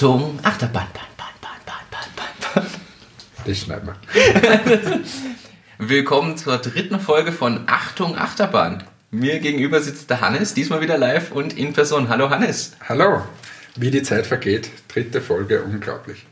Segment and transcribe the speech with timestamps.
[0.00, 2.70] Achtung, Achterbahn, Bahn, Bahn, Bahn, Bahn, Bahn, Bahn,
[3.44, 5.00] Das schneiden wir.
[5.90, 8.82] Willkommen zur dritten Folge von Achtung, Achterbahn.
[9.10, 12.08] Mir gegenüber sitzt der Hannes, diesmal wieder live und in Person.
[12.08, 12.78] Hallo Hannes.
[12.88, 13.20] Hallo.
[13.76, 14.70] Wie die Zeit vergeht.
[14.88, 16.24] Dritte Folge, unglaublich.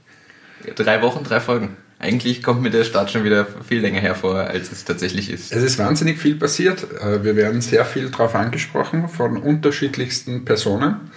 [0.74, 1.76] Drei Wochen, drei Folgen.
[1.98, 5.52] Eigentlich kommt mir der Start schon wieder viel länger hervor, als es tatsächlich ist.
[5.52, 6.86] Es ist wahnsinnig viel passiert.
[7.02, 11.10] Äh, Wir werden sehr viel darauf angesprochen von unterschiedlichsten Personen.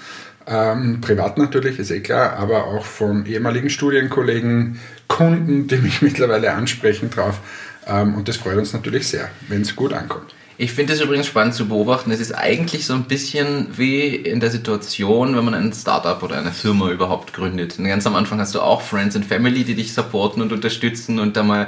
[0.47, 6.53] Ähm, privat natürlich, ist eh klar, aber auch von ehemaligen Studienkollegen, Kunden, die mich mittlerweile
[6.53, 7.39] ansprechen drauf.
[7.87, 10.33] Ähm, und das freut uns natürlich sehr, wenn es gut ankommt.
[10.57, 12.11] Ich finde es übrigens spannend zu beobachten.
[12.11, 16.37] Es ist eigentlich so ein bisschen wie in der Situation, wenn man ein Startup oder
[16.37, 17.79] eine Firma überhaupt gründet.
[17.79, 21.17] Und ganz am Anfang hast du auch Friends and Family, die dich supporten und unterstützen
[21.17, 21.67] und da mal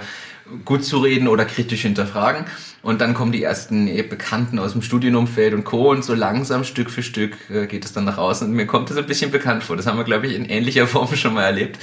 [0.65, 2.45] gut zu reden oder kritisch hinterfragen.
[2.81, 5.91] Und dann kommen die ersten eh, Bekannten aus dem Studienumfeld und Co.
[5.91, 8.49] Und so langsam, Stück für Stück, äh, geht es dann nach außen.
[8.49, 9.77] Und mir kommt das ein bisschen bekannt vor.
[9.77, 11.79] Das haben wir, glaube ich, in ähnlicher Form schon mal erlebt.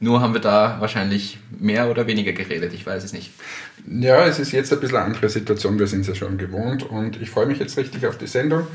[0.00, 2.74] Nur haben wir da wahrscheinlich mehr oder weniger geredet.
[2.74, 3.32] Ich weiß es nicht.
[3.88, 5.78] Ja, es ist jetzt ein bisschen eine andere Situation.
[5.78, 8.66] Wir sind es ja schon gewohnt und ich freue mich jetzt richtig auf die Sendung.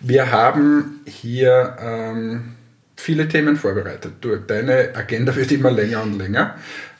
[0.00, 2.54] Wir haben hier ähm,
[2.96, 4.14] viele Themen vorbereitet.
[4.20, 6.56] Du, deine Agenda wird immer länger und länger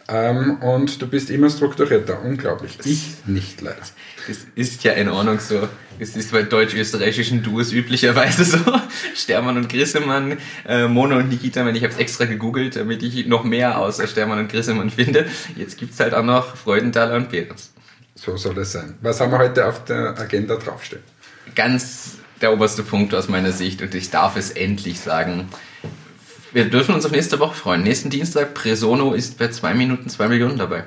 [0.09, 2.23] ähm, und du bist immer strukturierter.
[2.23, 2.79] Unglaublich.
[2.85, 3.79] Ich nicht leider.
[4.27, 5.69] Das ist ja in Ordnung so.
[5.99, 8.59] Es ist bei deutsch-österreichischen Duos üblicherweise so.
[9.15, 13.45] Stermann und Grissemann, äh, Mono und Nikita, ich habe es extra gegoogelt, damit ich noch
[13.45, 15.27] mehr außer Stermann und Grissemann finde.
[15.57, 17.73] Jetzt gibt es halt auch noch Freudenthaler und Behrens.
[18.15, 18.95] So soll es sein.
[19.01, 21.03] Was haben wir heute auf der Agenda draufstehen?
[21.55, 25.49] Ganz der oberste Punkt aus meiner Sicht und ich darf es endlich sagen.
[26.55, 27.83] Wir dürfen uns auf nächste Woche freuen.
[27.83, 30.85] Nächsten Dienstag, Presono ist bei 2 Minuten 2 Millionen dabei.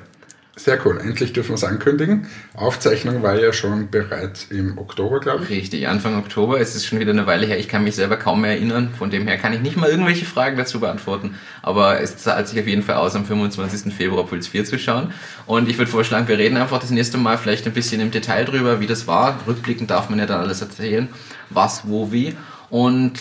[0.56, 0.98] Sehr cool.
[0.98, 2.28] Endlich dürfen wir es ankündigen.
[2.54, 5.50] Aufzeichnung war ja schon bereits im Oktober, glaube ich.
[5.50, 6.58] Richtig, Anfang Oktober.
[6.62, 7.60] Es ist schon wieder eine Weile her.
[7.60, 8.92] Ich kann mich selber kaum mehr erinnern.
[8.98, 11.36] Von dem her kann ich nicht mal irgendwelche Fragen dazu beantworten.
[11.62, 13.94] Aber es zahlt sich auf jeden Fall aus, am 25.
[13.94, 15.12] Februar Puls 4 zu schauen.
[15.48, 18.46] Und ich würde vorschlagen, wir reden einfach das nächste Mal vielleicht ein bisschen im Detail
[18.46, 19.38] drüber, wie das war.
[19.46, 21.10] Rückblickend darf man ja dann alles erzählen.
[21.50, 22.38] Was, wo, wie.
[22.70, 23.20] Und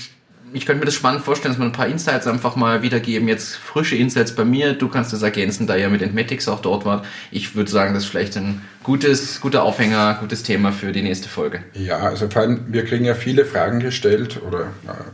[0.52, 3.28] ich könnte mir das spannend vorstellen, dass wir ein paar Insights einfach mal wiedergeben.
[3.28, 4.72] Jetzt frische Insights bei mir.
[4.74, 7.04] Du kannst das ergänzen, da ihr mit Entmetics auch dort wart.
[7.30, 11.28] Ich würde sagen, das ist vielleicht ein gutes, guter Aufhänger, gutes Thema für die nächste
[11.28, 11.60] Folge.
[11.74, 14.68] Ja, also vor allem, wir kriegen ja viele Fragen gestellt, oder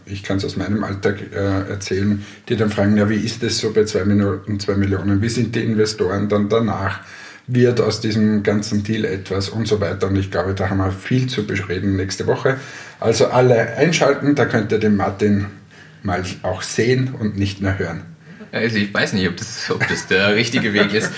[0.07, 3.59] ich kann es aus meinem Alltag äh, erzählen, die dann fragen, ja, wie ist das
[3.59, 5.23] so bei 2 Minuten, 2 Millionen?
[5.23, 7.01] Wie sind die Investoren dann danach?
[7.55, 10.09] Wird aus diesem ganzen Deal etwas und so weiter.
[10.09, 12.59] Und ich glaube, da haben wir viel zu bereden nächste Woche.
[13.01, 15.47] Also alle einschalten, da könnt ihr den Martin
[16.03, 18.12] mal auch sehen und nicht mehr hören.
[18.53, 21.11] Also ich weiß nicht, ob das, ob das der richtige Weg ist.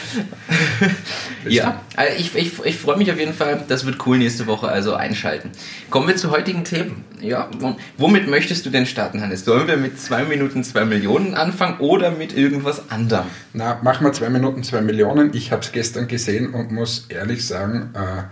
[1.48, 3.64] ja, also ich, ich, ich freue mich auf jeden Fall.
[3.66, 5.50] Das wird cool nächste Woche, also einschalten.
[5.90, 7.04] Kommen wir zu heutigen Themen.
[7.20, 7.50] Ja,
[7.98, 9.44] womit möchtest du denn starten, Hannes?
[9.44, 13.26] Sollen wir mit 2 Minuten 2 Millionen anfangen oder mit irgendwas anderem?
[13.52, 15.34] Na, machen wir 2 Minuten 2 Millionen.
[15.34, 18.22] Ich habe es gestern gesehen und muss ehrlich sagen, äh,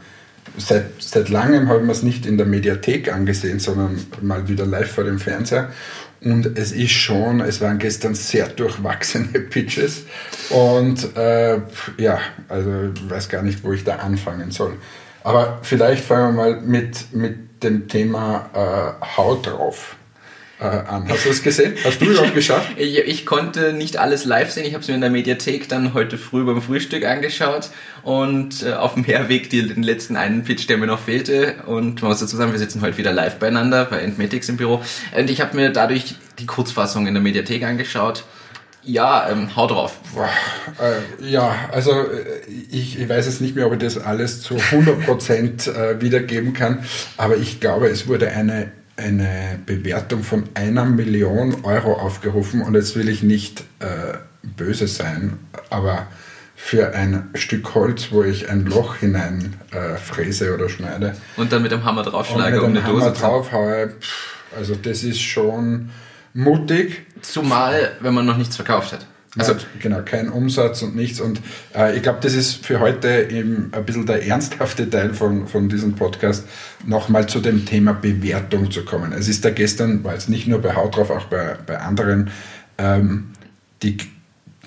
[0.58, 4.64] seit, seit langem habe ich mir es nicht in der Mediathek angesehen, sondern mal wieder
[4.64, 5.72] live vor dem Fernseher.
[6.24, 10.04] Und es ist schon, es waren gestern sehr durchwachsene Pitches.
[10.50, 11.60] Und äh,
[11.98, 12.18] ja,
[12.48, 14.74] also ich weiß gar nicht, wo ich da anfangen soll.
[15.24, 19.96] Aber vielleicht fangen wir mal mit, mit dem Thema äh, Haut drauf
[20.62, 21.08] äh, an.
[21.08, 21.74] Hast du es gesehen?
[21.84, 22.62] Hast du überhaupt geschaut?
[22.76, 24.64] Ich, ich, konnte nicht alles live sehen.
[24.64, 27.70] Ich habe es mir in der Mediathek dann heute früh beim Frühstück angeschaut
[28.02, 31.56] und äh, auf dem Herweg den letzten einen Pitch, der mir noch fehlte.
[31.66, 34.82] Und man muss dazu sagen, wir sitzen heute wieder live beieinander bei Entmetics im Büro.
[35.16, 38.24] Und ich habe mir dadurch die Kurzfassung in der Mediathek angeschaut.
[38.84, 40.00] Ja, ähm, hau drauf.
[40.12, 40.28] Boah,
[40.80, 41.92] äh, ja, also
[42.70, 46.84] ich, ich, weiß jetzt nicht mehr, ob ich das alles zu 100% äh, wiedergeben kann,
[47.16, 52.96] aber ich glaube, es wurde eine eine Bewertung von einer Million Euro aufgerufen und jetzt
[52.96, 55.38] will ich nicht äh, böse sein,
[55.70, 56.06] aber
[56.54, 61.16] für ein Stück Holz, wo ich ein Loch hinein äh, fräse oder schneide.
[61.36, 63.94] Und dann mit dem Hammer draufschlage, um eine Hammer Dose draufhaue,
[64.56, 65.90] also das ist schon
[66.34, 67.04] mutig.
[67.20, 69.06] Zumal, wenn man noch nichts verkauft hat.
[69.38, 71.18] Also, genau, kein Umsatz und nichts.
[71.18, 71.40] Und
[71.74, 75.70] äh, ich glaube, das ist für heute eben ein bisschen der ernsthafte Teil von, von
[75.70, 76.46] diesem Podcast,
[76.86, 79.12] nochmal zu dem Thema Bewertung zu kommen.
[79.12, 82.30] Es ist da gestern, war es nicht nur bei Haut drauf, auch bei, bei anderen,
[82.76, 83.30] ähm,
[83.82, 83.96] die,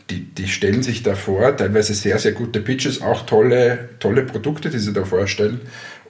[0.10, 4.72] die, die stellen sich da vor, teilweise sehr, sehr gute Pitches, auch tolle, tolle Produkte,
[4.72, 5.62] die sie da vorstellen.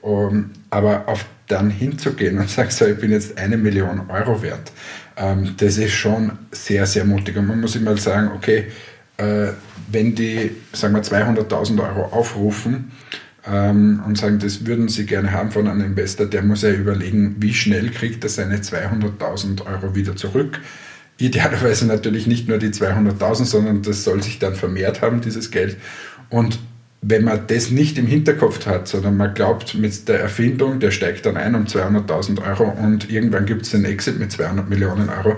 [0.02, 4.72] Um, aber auf dann hinzugehen und sagen, so, ich bin jetzt eine Million Euro wert,
[4.72, 7.36] ähm, das ist schon sehr, sehr mutig.
[7.36, 8.66] Und man muss immer sagen, okay,
[9.16, 9.48] äh,
[9.90, 12.92] wenn die, sagen wir, 200.000 Euro aufrufen
[13.46, 17.36] ähm, und sagen, das würden sie gerne haben von einem Investor, der muss ja überlegen,
[17.38, 20.60] wie schnell kriegt er seine 200.000 Euro wieder zurück.
[21.18, 25.78] Idealerweise natürlich nicht nur die 200.000, sondern das soll sich dann vermehrt haben, dieses Geld.
[26.28, 26.58] Und
[27.02, 31.26] wenn man das nicht im Hinterkopf hat, sondern man glaubt, mit der Erfindung, der steigt
[31.26, 35.36] dann ein um 200.000 Euro und irgendwann gibt es den Exit mit 200 Millionen Euro,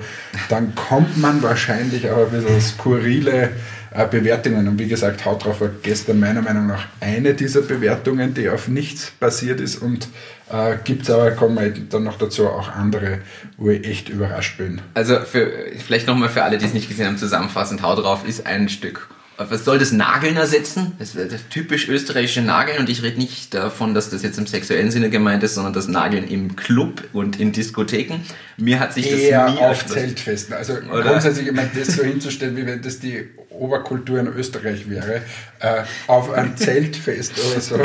[0.48, 3.50] dann kommt man wahrscheinlich auch ein bisschen skurrile
[3.90, 4.68] äh, Bewertungen.
[4.68, 8.68] Und wie gesagt, Haut drauf war gestern meiner Meinung nach eine dieser Bewertungen, die auf
[8.68, 10.08] nichts basiert ist und
[10.50, 13.18] äh, gibt es aber, kommen wir dann noch dazu, auch andere,
[13.56, 14.80] wo ich echt überrascht bin.
[14.94, 15.50] Also für,
[15.84, 19.08] vielleicht nochmal für alle, die es nicht gesehen haben, zusammenfassend, Hau drauf ist ein Stück
[19.38, 20.92] was soll das Nageln ersetzen?
[20.98, 24.48] Das ist das typisch österreichische Nageln und ich rede nicht davon, dass das jetzt im
[24.48, 28.20] sexuellen Sinne gemeint ist, sondern das Nageln im Club und in Diskotheken.
[28.56, 30.54] Mir hat sich das Eher nie auf Zeltfesten.
[30.54, 31.02] Also oder?
[31.02, 33.28] grundsätzlich, ich meine, das so hinzustellen, wie wenn das die
[33.58, 35.22] Oberkultur in Österreich wäre,
[35.60, 37.80] äh, auf ein Zeltfest oder so.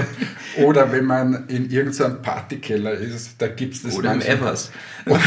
[0.63, 4.35] Oder wenn man in irgendeinem Partykeller ist, da gibt es das Oder manchmal.
[4.35, 4.71] im Evers.
[5.05, 5.21] Oder,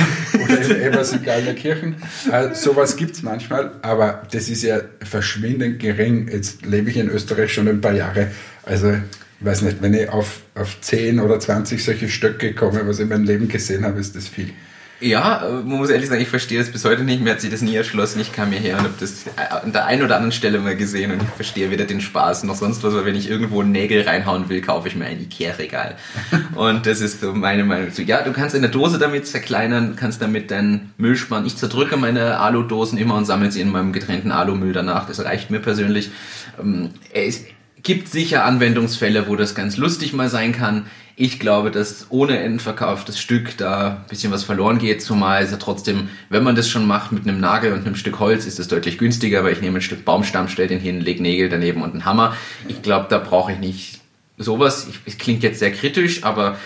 [0.45, 1.97] oder im Evers in Geilerkirchen.
[2.31, 6.29] Äh, sowas gibt es manchmal, aber das ist ja verschwindend gering.
[6.29, 8.29] Jetzt lebe ich in Österreich schon ein paar Jahre.
[8.63, 8.93] Also
[9.39, 13.03] ich weiß nicht, wenn ich auf, auf 10 oder 20 solche Stöcke komme, was ich
[13.03, 14.51] in meinem Leben gesehen habe, ist das viel.
[14.99, 17.21] Ja, äh, man muss ehrlich sagen, ich verstehe das bis heute nicht.
[17.21, 18.21] Mir hat sich das nie erschlossen.
[18.21, 19.25] Ich kam hierher und habe das
[19.63, 22.55] an der einen oder anderen Stelle mal gesehen und ich verstehe weder den Spaß noch
[22.55, 25.97] sonst was, weil wenn ich irgendwo Nägel reinhauen will, kaufe ich mir ein Ikea-Regal.
[26.55, 28.03] und das ist so meine Meinung zu.
[28.03, 31.45] Ja, du kannst eine Dose damit zerkleinern, kannst damit deinen Müll sparen.
[31.45, 35.07] Ich zerdrücke meine Alu-Dosen immer und sammle sie in meinem getrennten Alumüll danach.
[35.07, 36.11] Das reicht mir persönlich.
[36.59, 37.45] Ähm, es
[37.83, 40.87] gibt sicher Anwendungsfälle, wo das ganz lustig mal sein kann.
[41.19, 45.57] Ich glaube, dass ohne endverkauftes Stück da ein bisschen was verloren geht, zumal ist ja
[45.57, 48.69] trotzdem, wenn man das schon macht mit einem Nagel und einem Stück Holz, ist es
[48.69, 51.93] deutlich günstiger, weil ich nehme ein Stück Baumstamm, stelle den hin, lege Nägel daneben und
[51.93, 52.37] einen Hammer.
[52.69, 54.01] Ich glaube, da brauche ich nicht
[54.37, 54.89] sowas.
[55.07, 56.59] Es klingt jetzt sehr kritisch, aber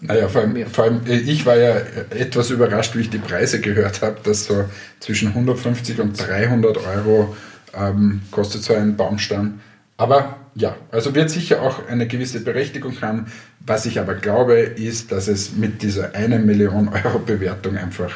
[0.00, 1.76] naja, vor allem, vor allem, äh, ich war ja
[2.10, 4.64] etwas überrascht, wie ich die Preise gehört habe, dass so
[4.98, 7.36] zwischen 150 und 300 Euro
[7.72, 9.60] ähm, kostet so ein Baumstamm.
[9.96, 13.26] Aber ja, also wird sicher auch eine gewisse Berechtigung haben.
[13.60, 18.12] Was ich aber glaube, ist, dass es mit dieser 1 Million Euro Bewertung einfach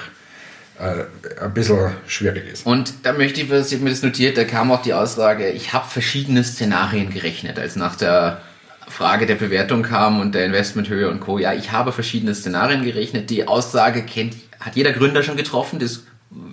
[0.78, 1.04] äh,
[1.42, 2.66] ein bisschen schwierig ist.
[2.66, 5.72] Und da möchte ich, was ich mir das notiert, da kam auch die Aussage, ich
[5.72, 8.42] habe verschiedene Szenarien gerechnet, als nach der
[8.86, 11.38] Frage der Bewertung kam und der Investmenthöhe und Co.
[11.38, 13.30] Ja, ich habe verschiedene Szenarien gerechnet.
[13.30, 16.04] Die Aussage kennt, hat jeder Gründer schon getroffen, das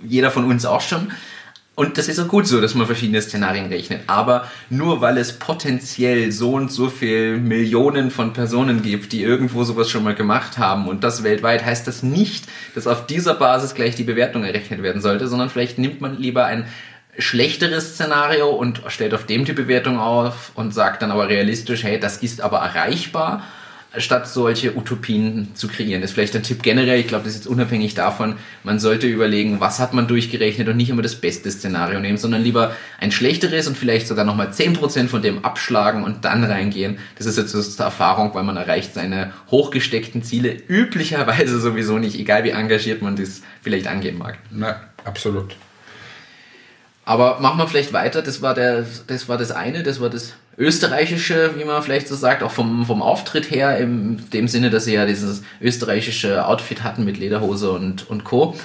[0.04, 1.12] jeder von uns auch schon.
[1.76, 4.04] Und das ist auch gut so, dass man verschiedene Szenarien rechnet.
[4.08, 9.66] Aber nur weil es potenziell so und so viel Millionen von Personen gibt, die irgendwo
[9.66, 12.46] sowas schon mal gemacht haben und das weltweit, heißt das nicht,
[12.76, 16.46] dass auf dieser Basis gleich die Bewertung errechnet werden sollte, sondern vielleicht nimmt man lieber
[16.46, 16.66] ein
[17.18, 22.00] schlechteres Szenario und stellt auf dem die Bewertung auf und sagt dann aber realistisch, hey,
[22.00, 23.44] das ist aber erreichbar
[23.98, 26.02] statt solche Utopien zu kreieren.
[26.02, 29.08] Das ist vielleicht ein Tipp generell, ich glaube, das ist jetzt unabhängig davon, man sollte
[29.08, 33.12] überlegen, was hat man durchgerechnet und nicht immer das beste Szenario nehmen, sondern lieber ein
[33.12, 36.98] schlechteres und vielleicht sogar nochmal 10% von dem abschlagen und dann reingehen.
[37.18, 42.20] Das ist jetzt aus der Erfahrung, weil man erreicht seine hochgesteckten Ziele üblicherweise sowieso nicht,
[42.20, 44.38] egal wie engagiert man das vielleicht angehen mag.
[44.52, 45.56] Na, absolut.
[47.06, 48.24] Aber machen wir vielleicht weiter.
[48.24, 52.16] Das war, der, das war das eine, das war das österreichische, wie man vielleicht so
[52.16, 56.84] sagt, auch vom, vom Auftritt her, in dem Sinne, dass sie ja dieses österreichische Outfit
[56.84, 58.56] hatten mit Lederhose und, und Co.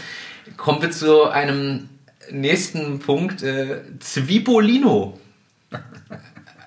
[0.56, 1.88] Kommen wir zu einem
[2.30, 3.42] nächsten Punkt.
[3.42, 5.18] Äh, Zwibolino.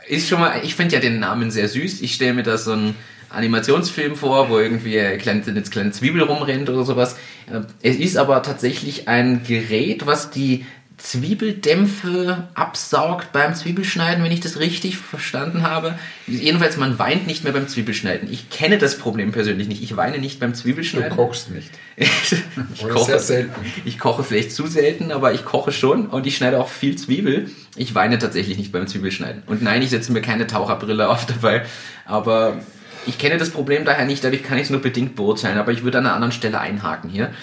[0.08, 2.02] Ist schon mal, ich finde ja den Namen sehr süß.
[2.02, 2.96] Ich stelle mir da so einen
[3.30, 7.16] Animationsfilm vor, wo irgendwie eine kleine, eine kleine Zwiebel rumrennt oder sowas.
[7.52, 10.66] Äh, es ist aber tatsächlich ein Gerät, was die
[11.04, 16.00] Zwiebeldämpfe absaugt beim Zwiebelschneiden, wenn ich das richtig verstanden habe.
[16.28, 18.32] Jedenfalls, man weint nicht mehr beim Zwiebelschneiden.
[18.32, 19.84] Ich kenne das Problem persönlich nicht.
[19.84, 21.10] Ich weine nicht beim Zwiebelschneiden.
[21.10, 21.70] Du kochst nicht.
[21.98, 23.52] ich, koche, sehr selten.
[23.84, 27.52] ich koche vielleicht zu selten, aber ich koche schon und ich schneide auch viel Zwiebel.
[27.76, 29.44] Ich weine tatsächlich nicht beim Zwiebelschneiden.
[29.46, 31.66] Und nein, ich setze mir keine Taucherbrille auf dabei,
[32.06, 32.62] aber
[33.06, 35.84] ich kenne das Problem daher nicht, dadurch kann ich es nur bedingt beurteilen, aber ich
[35.84, 37.34] würde an einer anderen Stelle einhaken hier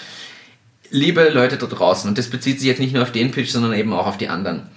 [0.91, 3.73] liebe Leute da draußen, und das bezieht sich jetzt nicht nur auf den Pitch, sondern
[3.73, 4.69] eben auch auf die anderen.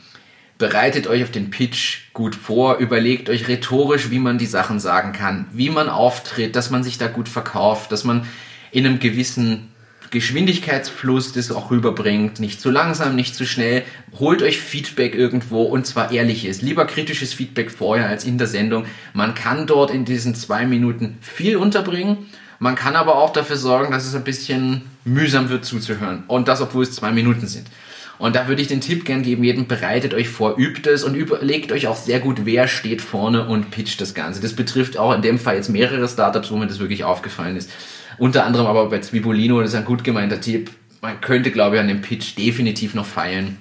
[0.57, 5.13] Bereitet euch auf den Pitch gut vor, überlegt euch rhetorisch, wie man die Sachen sagen
[5.13, 8.27] kann, wie man auftritt, dass man sich da gut verkauft, dass man
[8.71, 9.69] in einem gewissen
[10.13, 13.83] Geschwindigkeitsfluss das auch rüberbringt, nicht zu langsam, nicht zu schnell.
[14.17, 16.63] Holt euch Feedback irgendwo und zwar ehrliches.
[16.63, 18.85] Lieber kritisches Feedback vorher als in der Sendung.
[19.13, 22.29] Man kann dort in diesen zwei Minuten viel unterbringen
[22.65, 26.25] man kann aber auch dafür sorgen, dass es ein bisschen mühsam wird zuzuhören.
[26.29, 27.67] Und das, obwohl es zwei Minuten sind.
[28.17, 31.15] Und da würde ich den Tipp gern geben, jedem bereitet euch vor, übt es und
[31.15, 34.41] überlegt euch auch sehr gut, wer steht vorne und pitcht das Ganze.
[34.41, 37.71] Das betrifft auch in dem Fall jetzt mehrere Startups, wo mir das wirklich aufgefallen ist.
[38.17, 40.71] Unter anderem aber bei Zwibolino, das ist ein gut gemeinter Tipp,
[41.03, 43.59] man könnte, glaube ich, an dem Pitch definitiv noch feilen.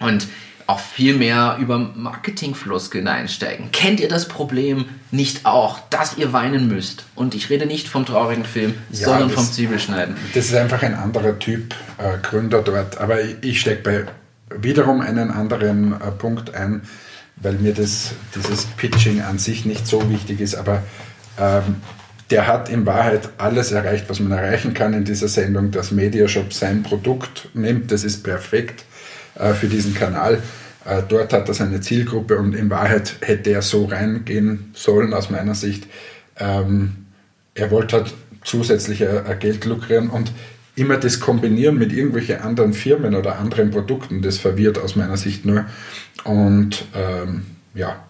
[0.00, 0.26] Und
[0.66, 3.70] auch viel mehr über Marketingfloskeln einsteigen.
[3.72, 7.04] Kennt ihr das Problem nicht auch, dass ihr weinen müsst?
[7.14, 10.16] Und ich rede nicht vom traurigen Film, ja, sondern das, vom Zwiebelschneiden.
[10.34, 12.98] Das ist einfach ein anderer Typ äh, Gründer dort.
[12.98, 16.82] Aber ich, ich stecke bei wiederum einen anderen äh, Punkt ein,
[17.36, 20.54] weil mir das, dieses Pitching an sich nicht so wichtig ist.
[20.54, 20.82] Aber
[21.38, 21.76] ähm,
[22.30, 25.70] der hat in Wahrheit alles erreicht, was man erreichen kann in dieser Sendung.
[25.72, 28.84] Das Mediashop sein Produkt nimmt, das ist perfekt
[29.54, 30.42] für diesen Kanal.
[30.84, 35.30] Äh, dort hat er seine Zielgruppe und in Wahrheit hätte er so reingehen sollen aus
[35.30, 35.86] meiner Sicht.
[36.38, 37.06] Ähm,
[37.54, 39.02] er wollte halt zusätzlich
[39.40, 40.32] Geld lukrieren und
[40.76, 45.44] immer das kombinieren mit irgendwelchen anderen Firmen oder anderen Produkten, das verwirrt aus meiner Sicht
[45.44, 45.64] nur.
[46.24, 48.04] Und ähm, ja,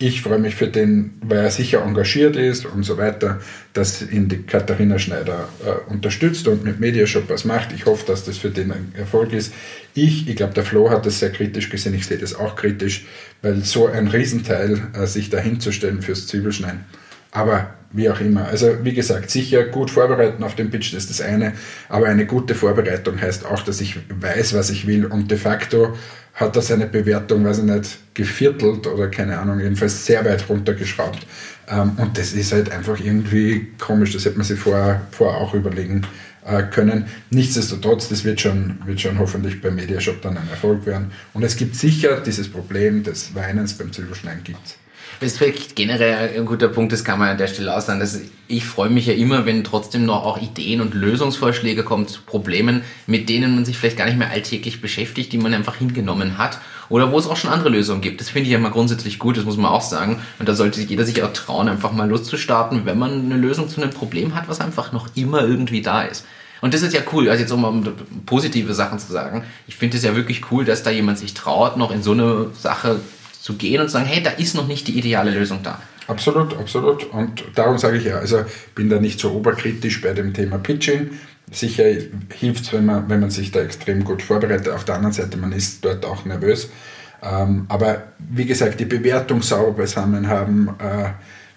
[0.00, 3.40] ich freue mich für den, weil er sicher engagiert ist und so weiter,
[3.72, 7.72] dass ihn die Katharina Schneider äh, unterstützt und mit Mediashop was macht.
[7.72, 9.52] Ich hoffe, dass das für den ein Erfolg ist.
[9.94, 11.94] Ich, ich glaube, der Flo hat das sehr kritisch gesehen.
[11.94, 13.06] Ich sehe das auch kritisch,
[13.42, 16.84] weil so ein Riesenteil äh, sich dahinzustellen fürs Zwiebelschneiden.
[17.32, 18.46] Aber wie auch immer.
[18.46, 21.54] Also wie gesagt, sicher gut vorbereiten auf den Pitch, das ist das eine.
[21.88, 25.96] Aber eine gute Vorbereitung heißt auch, dass ich weiß, was ich will und de facto
[26.38, 31.26] hat er seine Bewertung, weiß ich nicht, geviertelt oder keine Ahnung, jedenfalls sehr weit runtergeschraubt.
[31.68, 35.52] Ähm, und das ist halt einfach irgendwie komisch, das hätte man sich vorher, vorher auch
[35.52, 36.02] überlegen
[36.46, 37.06] äh, können.
[37.30, 41.10] Nichtsdestotrotz, das wird schon, wird schon hoffentlich beim Mediashop dann ein Erfolg werden.
[41.34, 44.78] Und es gibt sicher dieses Problem des Weinens beim Silberschneiden gibt
[45.20, 48.00] ist vielleicht generell ein guter Punkt, das kann man an der Stelle aussagen.
[48.00, 52.20] Dass ich freue mich ja immer, wenn trotzdem noch auch Ideen und Lösungsvorschläge kommen zu
[52.22, 56.38] Problemen, mit denen man sich vielleicht gar nicht mehr alltäglich beschäftigt, die man einfach hingenommen
[56.38, 56.60] hat.
[56.88, 58.20] Oder wo es auch schon andere Lösungen gibt.
[58.20, 60.22] Das finde ich ja mal grundsätzlich gut, das muss man auch sagen.
[60.38, 63.82] Und da sollte jeder sich auch trauen, einfach mal loszustarten, wenn man eine Lösung zu
[63.82, 66.24] einem Problem hat, was einfach noch immer irgendwie da ist.
[66.60, 67.84] Und das ist ja cool, also jetzt um, um
[68.26, 69.44] positive Sachen zu sagen.
[69.66, 72.46] Ich finde es ja wirklich cool, dass da jemand sich traut, noch in so eine
[72.58, 73.00] Sache
[73.40, 75.80] zu gehen und zu sagen, hey, da ist noch nicht die ideale Lösung da.
[76.06, 77.04] Absolut, absolut.
[77.12, 81.10] Und darum sage ich ja, also bin da nicht so oberkritisch bei dem Thema Pitching.
[81.50, 81.84] Sicher
[82.34, 84.70] hilft es, wenn man, wenn man sich da extrem gut vorbereitet.
[84.70, 86.70] Auf der anderen Seite, man ist dort auch nervös.
[87.22, 91.10] Ähm, aber wie gesagt, die Bewertung sauber beisammen haben, äh,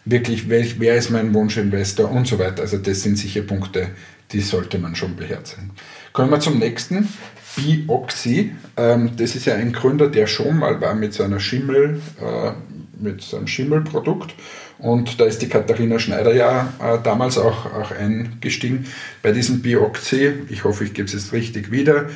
[0.06, 2.64] wirklich, welch, wer ist mein Wunschinvestor und so weiter.
[2.64, 3.90] Also das sind sicher Punkte,
[4.32, 5.72] die sollte man schon beherzigen.
[6.14, 7.08] Kommen wir zum nächsten.
[7.56, 8.52] Bioxy.
[8.78, 12.52] Ähm, das ist ja ein Gründer, der schon mal war mit seiner Schimmel, äh,
[13.00, 14.34] mit seinem Schimmelprodukt.
[14.80, 18.88] Und da ist die Katharina Schneider ja äh, damals auch, auch eingestiegen
[19.22, 20.34] bei diesem Bioxy.
[20.50, 22.10] Ich hoffe, ich gebe es jetzt richtig wieder.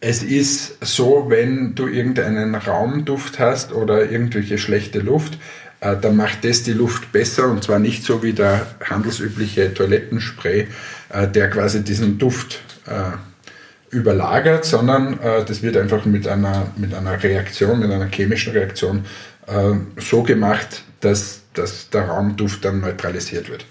[0.00, 5.38] Es ist so, wenn du irgendeinen Raumduft hast oder irgendwelche schlechte Luft,
[5.80, 10.68] äh, dann macht das die Luft besser und zwar nicht so wie der handelsübliche Toilettenspray,
[11.10, 13.16] äh, der quasi diesen Duft äh,
[13.92, 19.04] überlagert, sondern äh, das wird einfach mit einer, mit einer Reaktion, mit einer chemischen Reaktion
[19.46, 23.66] äh, so gemacht, dass, dass der Raumduft dann neutralisiert wird.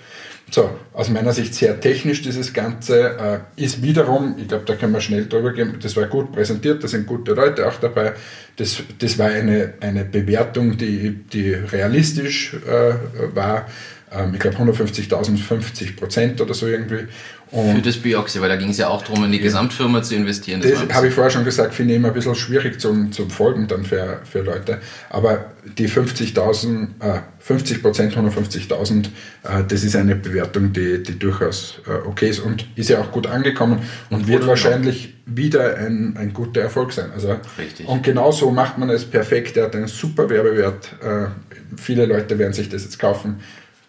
[0.51, 4.93] So, aus meiner Sicht sehr technisch dieses Ganze, äh, ist wiederum, ich glaube, da können
[4.93, 8.13] wir schnell drüber gehen, das war gut präsentiert, da sind gute Leute auch dabei.
[8.57, 12.93] Das, das war eine, eine Bewertung, die, die realistisch äh,
[13.33, 13.65] war.
[14.11, 17.07] Ähm, ich glaube 150.000, 50 Prozent oder so irgendwie.
[17.51, 19.43] Und für das Bioxy, weil da ging es ja auch darum, in die ja.
[19.43, 20.62] Gesamtfirma zu investieren.
[20.62, 23.29] Das, das habe ich vorher schon gesagt, finde ich immer ein bisschen schwierig zum, zum
[23.29, 24.79] Folgen dann für, für Leute.
[25.10, 29.05] Aber die 50.000, äh, 50 Prozent, 150.000,
[29.43, 33.12] äh, das ist eine Bewertung, die, die durchaus äh, okay ist und ist ja auch
[33.12, 33.79] gut angekommen
[34.10, 37.12] und wird wahrscheinlich wieder ein, ein guter Erfolg sein.
[37.13, 37.86] Also, Richtig.
[37.86, 39.58] Und genau so macht man es perfekt.
[39.58, 40.96] Er hat einen super Werbewert.
[41.03, 41.27] Äh,
[41.75, 43.41] viele Leute werden sich das jetzt kaufen.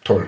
[0.03, 0.27] Toll.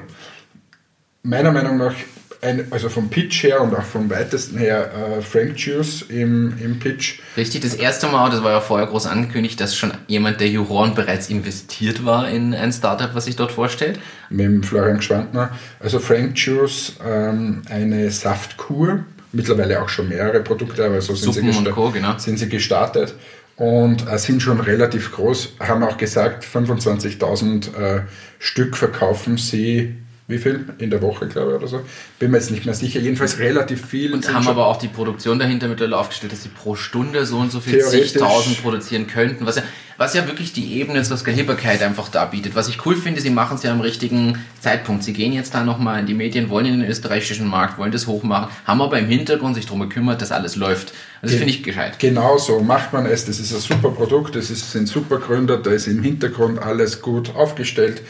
[1.22, 1.96] Meiner Meinung nach
[2.42, 6.80] ein, also vom Pitch her und auch vom weitesten her äh, Frank Juice im, im
[6.80, 7.20] Pitch.
[7.38, 10.96] Richtig, das erste Mal, das war ja vorher groß angekündigt, dass schon jemand der Juroren
[10.96, 14.00] bereits investiert war in ein Startup, was sich dort vorstellt.
[14.30, 15.52] Mit dem Florian Gschwandner.
[15.80, 21.64] Also Frank Juice, ähm, eine Saftkur, mittlerweile auch schon mehrere Produkte, aber so sind, sie,
[21.72, 22.18] Co, genau.
[22.18, 23.16] sind sie gestartet
[23.58, 28.02] und äh, sind schon relativ groß, haben auch gesagt, 25.000 äh,
[28.40, 29.96] Stück verkaufen sie
[30.28, 31.82] wie viel in der Woche, glaube ich, oder so.
[32.18, 33.00] Bin mir jetzt nicht mehr sicher.
[33.00, 34.12] Jedenfalls relativ viel.
[34.12, 37.52] Und haben aber auch die Produktion dahinter mittlerweile aufgestellt, dass sie pro Stunde so und
[37.52, 39.64] so viel zigtausend produzieren könnten, was ja,
[39.98, 42.56] was ja wirklich die Ebene zur Skalierbarkeit einfach da bietet.
[42.56, 45.04] Was ich cool finde, sie machen es ja am richtigen Zeitpunkt.
[45.04, 48.08] Sie gehen jetzt da nochmal in die Medien, wollen in den österreichischen Markt, wollen das
[48.08, 50.94] hochmachen, haben aber im Hintergrund sich darum gekümmert, dass alles läuft.
[51.22, 52.00] das finde ich gescheit.
[52.00, 53.26] Genau so macht man es.
[53.26, 57.04] Das ist ein super Produkt, das ist, sind super Gründer, da ist im Hintergrund alles
[57.04, 58.02] gut aufgestellt.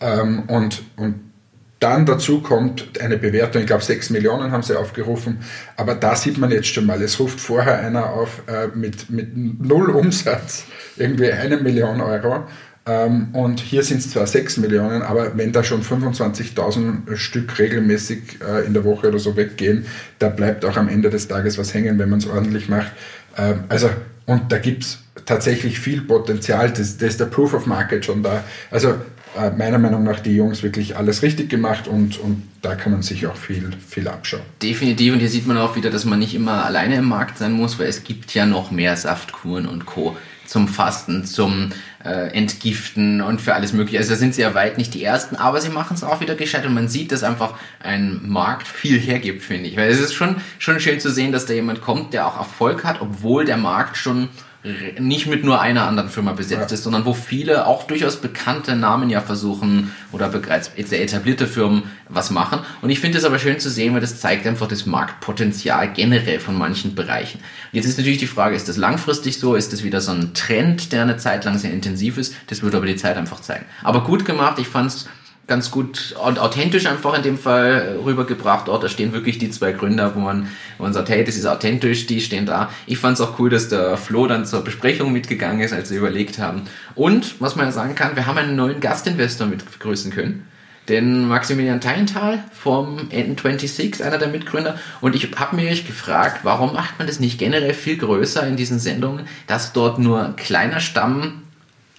[0.00, 1.27] Ähm, und, und
[1.80, 5.38] dann dazu kommt eine Bewertung, ich glaube 6 Millionen haben sie aufgerufen,
[5.76, 9.36] aber da sieht man jetzt schon mal, es ruft vorher einer auf äh, mit, mit
[9.36, 10.64] null Umsatz,
[10.96, 12.44] irgendwie eine Million Euro
[12.88, 18.38] ähm, und hier sind es zwar 6 Millionen, aber wenn da schon 25.000 Stück regelmäßig
[18.40, 19.84] äh, in der Woche oder so weggehen,
[20.18, 22.92] da bleibt auch am Ende des Tages was hängen, wenn man es ordentlich macht.
[23.36, 23.90] Ähm, also,
[24.24, 28.22] und da gibt es tatsächlich viel Potenzial, das, das ist der Proof of Market schon
[28.22, 28.42] da.
[28.70, 28.94] Also
[29.36, 33.02] äh, meiner Meinung nach die Jungs wirklich alles richtig gemacht und, und da kann man
[33.02, 34.42] sich auch viel, viel abschauen.
[34.62, 37.52] Definitiv und hier sieht man auch wieder, dass man nicht immer alleine im Markt sein
[37.52, 40.16] muss, weil es gibt ja noch mehr Saftkuren und Co
[40.48, 41.70] zum Fasten, zum
[42.02, 43.98] äh, Entgiften und für alles Mögliche.
[43.98, 46.34] Also da sind sie ja weit nicht die Ersten, aber sie machen es auch wieder
[46.34, 49.76] gescheit und man sieht, dass einfach ein Markt viel hergibt, finde ich.
[49.76, 52.84] Weil es ist schon, schon schön zu sehen, dass da jemand kommt, der auch Erfolg
[52.84, 54.30] hat, obwohl der Markt schon
[54.98, 56.74] nicht mit nur einer anderen Firma besetzt ja.
[56.74, 62.30] ist, sondern wo viele auch durchaus bekannte Namen ja versuchen oder bereits etablierte Firmen was
[62.30, 62.60] machen.
[62.82, 66.40] Und ich finde es aber schön zu sehen, weil das zeigt einfach das Marktpotenzial generell
[66.40, 67.38] von manchen Bereichen.
[67.70, 69.54] Jetzt ist natürlich die Frage, ist das langfristig so?
[69.54, 72.34] Ist das wieder so ein Trend, der eine Zeit lang sehr intensiv ist?
[72.48, 73.64] Das wird aber die Zeit einfach zeigen.
[73.84, 75.08] Aber gut gemacht, ich fand es
[75.48, 78.68] ganz gut und authentisch einfach in dem Fall rübergebracht.
[78.68, 81.46] Dort, da stehen wirklich die zwei Gründer, wo man, wo man sagt, hey, das ist
[81.46, 82.70] authentisch, die stehen da.
[82.86, 85.96] Ich fand es auch cool, dass der Flo dann zur Besprechung mitgegangen ist, als sie
[85.96, 86.62] überlegt haben.
[86.94, 90.46] Und, was man ja sagen kann, wir haben einen neuen Gastinvestor mit begrüßen können.
[90.90, 94.78] Den Maximilian Teintal vom N26, einer der Mitgründer.
[95.00, 98.78] Und ich habe mich gefragt, warum macht man das nicht generell viel größer in diesen
[98.78, 101.42] Sendungen, dass dort nur ein kleiner Stamm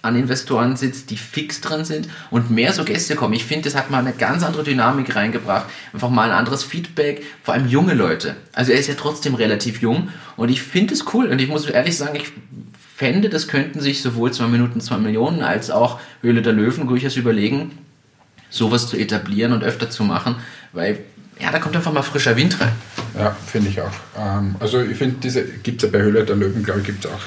[0.02, 3.34] an Investoren sitzt, die fix drin sind und mehr so Gäste kommen.
[3.34, 5.66] Ich finde, das hat mal eine ganz andere Dynamik reingebracht.
[5.92, 8.36] Einfach mal ein anderes Feedback, vor allem junge Leute.
[8.52, 11.66] Also er ist ja trotzdem relativ jung und ich finde es cool und ich muss
[11.66, 12.32] ehrlich sagen, ich
[12.96, 17.16] fände, das könnten sich sowohl 2 Minuten 2 Millionen als auch Höhle der Löwen durchaus
[17.16, 17.78] überlegen,
[18.50, 20.36] sowas zu etablieren und öfter zu machen,
[20.72, 20.98] weil
[21.40, 22.72] ja, da kommt einfach mal frischer Wind rein.
[23.18, 23.92] Ja, finde ich auch.
[24.18, 27.04] Ähm, also ich finde, diese gibt es ja bei Höhle der Löwen, glaube ich, gibt
[27.04, 27.20] es auch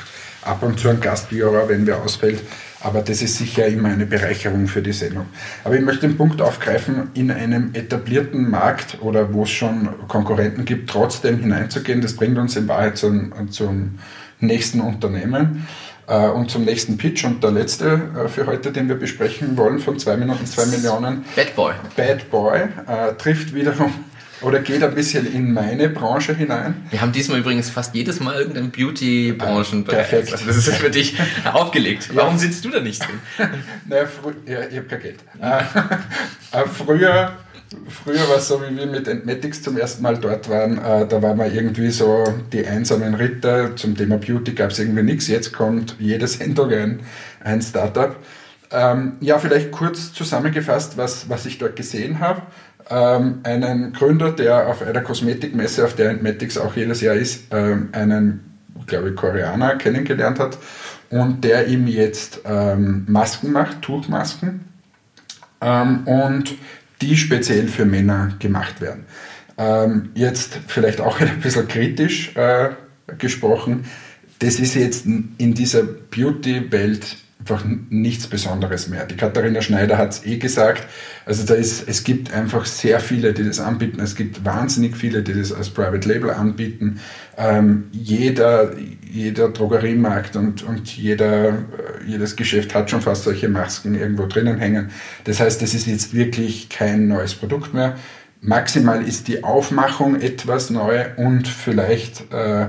[0.45, 2.41] ab und zu ein Gastjuror, wenn wer ausfällt.
[2.81, 5.27] Aber das ist sicher immer eine Bereicherung für die Sendung.
[5.63, 10.65] Aber ich möchte den Punkt aufgreifen, in einem etablierten Markt oder wo es schon Konkurrenten
[10.65, 12.01] gibt, trotzdem hineinzugehen.
[12.01, 13.99] Das bringt uns in Wahrheit zum, zum
[14.39, 15.65] nächsten Unternehmen
[16.07, 17.23] äh, und zum nächsten Pitch.
[17.23, 21.23] Und der letzte äh, für heute, den wir besprechen wollen, von zwei Minuten, zwei Millionen.
[21.37, 21.73] Bad Boy.
[21.95, 23.93] Bad Boy äh, trifft wiederum
[24.43, 26.75] oder geht ein bisschen in meine Branche hinein.
[26.89, 30.09] Wir haben diesmal übrigens fast jedes Mal irgendeinen Beauty-Branchenbereich.
[30.09, 30.31] Perfekt.
[30.33, 31.15] Also das ist für dich
[31.51, 32.09] aufgelegt.
[32.13, 33.19] Warum sitzt du da nicht drin?
[33.87, 34.07] naja,
[34.45, 35.19] ja, ich habe kein Geld.
[35.41, 35.57] Äh,
[36.57, 37.37] äh, früher
[37.87, 41.21] Früher war es so, wie wir mit Entmatics zum ersten Mal dort waren, äh, da
[41.21, 43.75] waren wir irgendwie so die einsamen Ritter.
[43.75, 45.27] Zum Thema Beauty gab es irgendwie nichts.
[45.27, 46.99] Jetzt kommt jede Sendung ein,
[47.43, 48.15] ein Startup.
[48.73, 52.41] Ähm, ja, vielleicht kurz zusammengefasst, was, was ich dort gesehen habe
[52.89, 57.89] ähm, einen Gründer, der auf einer Kosmetikmesse, auf der Entmatics auch jedes Jahr ist, ähm,
[57.91, 58.57] einen,
[58.87, 60.57] glaube ich, Koreaner kennengelernt hat
[61.09, 64.65] und der ihm jetzt ähm, Masken macht, Tuchmasken
[65.61, 66.55] ähm, und
[67.01, 69.05] die speziell für Männer gemacht werden.
[69.57, 72.69] Ähm, jetzt vielleicht auch ein bisschen kritisch äh,
[73.17, 73.85] gesprochen,
[74.39, 79.05] das ist jetzt in dieser Beauty-Welt einfach nichts Besonderes mehr.
[79.05, 80.87] Die Katharina Schneider hat es eh gesagt.
[81.25, 83.99] Also da ist, es gibt einfach sehr viele, die das anbieten.
[83.99, 87.01] Es gibt wahnsinnig viele, die das als Private Label anbieten.
[87.37, 88.71] Ähm, jeder,
[89.11, 91.53] jeder Drogeriemarkt und, und jeder, äh,
[92.07, 94.91] jedes Geschäft hat schon fast solche Masken irgendwo drinnen hängen.
[95.25, 97.97] Das heißt, das ist jetzt wirklich kein neues Produkt mehr.
[98.39, 102.67] Maximal ist die Aufmachung etwas neu und vielleicht äh,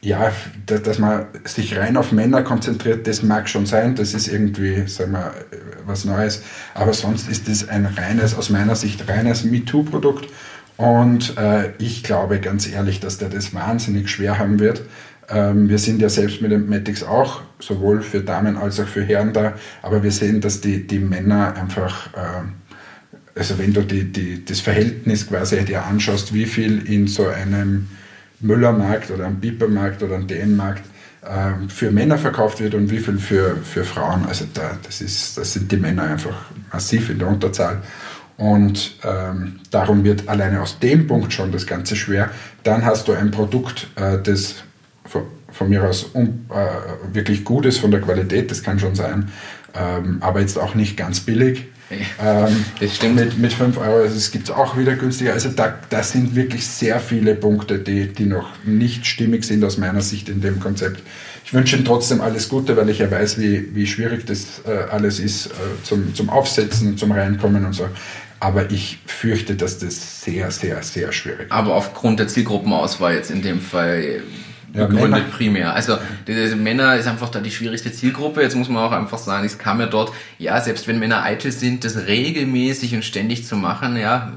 [0.00, 0.32] ja,
[0.66, 5.12] dass man sich rein auf Männer konzentriert, das mag schon sein, das ist irgendwie, sagen
[5.12, 5.32] wir,
[5.86, 6.42] was Neues,
[6.74, 10.28] aber sonst ist das ein reines, aus meiner Sicht reines MeToo-Produkt.
[10.76, 14.82] Und äh, ich glaube ganz ehrlich, dass der das wahnsinnig schwer haben wird.
[15.28, 19.02] Ähm, wir sind ja selbst mit dem Matics auch sowohl für Damen als auch für
[19.02, 24.04] Herren da, aber wir sehen, dass die, die Männer einfach, äh, also wenn du die,
[24.04, 27.88] die, das Verhältnis quasi dir anschaust, wie viel in so einem
[28.40, 30.84] Müllermarkt oder am Bibermarkt oder am DM-Markt
[31.28, 34.24] ähm, für Männer verkauft wird und wie viel für, für Frauen.
[34.26, 37.82] Also da, das, ist, das sind die Männer einfach massiv in der Unterzahl.
[38.36, 42.30] Und ähm, darum wird alleine aus dem Punkt schon das Ganze schwer.
[42.62, 44.62] Dann hast du ein Produkt, äh, das
[45.04, 48.94] von, von, mir aus um, äh, wirklich gut ist von der Qualität, das kann schon
[48.94, 49.30] sein,
[49.74, 51.66] ähm, aber jetzt auch nicht ganz billig.
[51.90, 53.16] Ähm, das stimmt.
[53.16, 55.32] Mit, mit 5 Euro, also es gibt es auch wieder günstiger.
[55.32, 59.78] Also da, da sind wirklich sehr viele Punkte, die, die noch nicht stimmig sind aus
[59.78, 61.02] meiner Sicht in dem Konzept.
[61.44, 64.90] Ich wünsche ihm trotzdem alles Gute, weil ich ja weiß, wie, wie schwierig das äh,
[64.90, 65.50] alles ist äh,
[65.82, 67.88] zum, zum Aufsetzen, zum Reinkommen und so.
[68.38, 71.52] aber ich fürchte, dass das sehr, sehr, sehr schwierig ist.
[71.52, 74.22] Aber aufgrund der Zielgruppenauswahl jetzt in dem Fall
[74.74, 75.24] ja, begründet Männer.
[75.30, 75.74] primär.
[75.74, 78.42] Also die, die Männer ist einfach da die schwierigste Zielgruppe.
[78.42, 81.52] Jetzt muss man auch einfach sagen, es kam ja dort, ja, selbst wenn Männer eitel
[81.52, 84.32] sind, das regelmäßig und ständig zu machen, ja,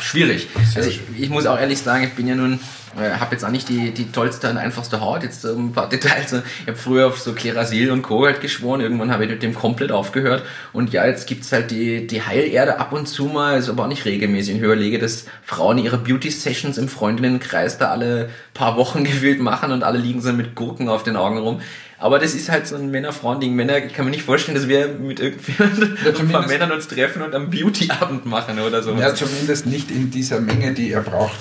[0.00, 0.48] schwierig.
[0.74, 2.58] Also ich, ich muss auch ehrlich sagen, ich bin ja nun
[3.00, 5.88] äh, habe jetzt auch nicht die, die tollste und einfachste Haut, jetzt so ein paar
[5.88, 6.32] Details.
[6.32, 8.24] Ich habe früher auf so Klerasil und Co.
[8.24, 10.42] halt geschworen, irgendwann habe ich mit dem komplett aufgehört.
[10.72, 13.88] Und ja, jetzt gibt's halt die, die Heilerde ab und zu mal, ist aber auch
[13.88, 14.56] nicht regelmäßig.
[14.56, 19.82] Ich überlege, dass Frauen ihre Beauty-Sessions im Freundinnenkreis da alle paar Wochen gewählt machen und
[19.82, 21.60] alle liegen so mit Gurken auf den Augen rum.
[22.00, 23.54] Aber das ist halt so ein Männer-Frauen-Ding.
[23.54, 27.22] Männer, ich kann mir nicht vorstellen, dass wir mit irgendjemandem ein paar Männern uns treffen
[27.22, 28.92] und am Beauty-Abend machen oder so.
[28.94, 31.36] Ja, zumindest nicht in dieser Menge, die er braucht.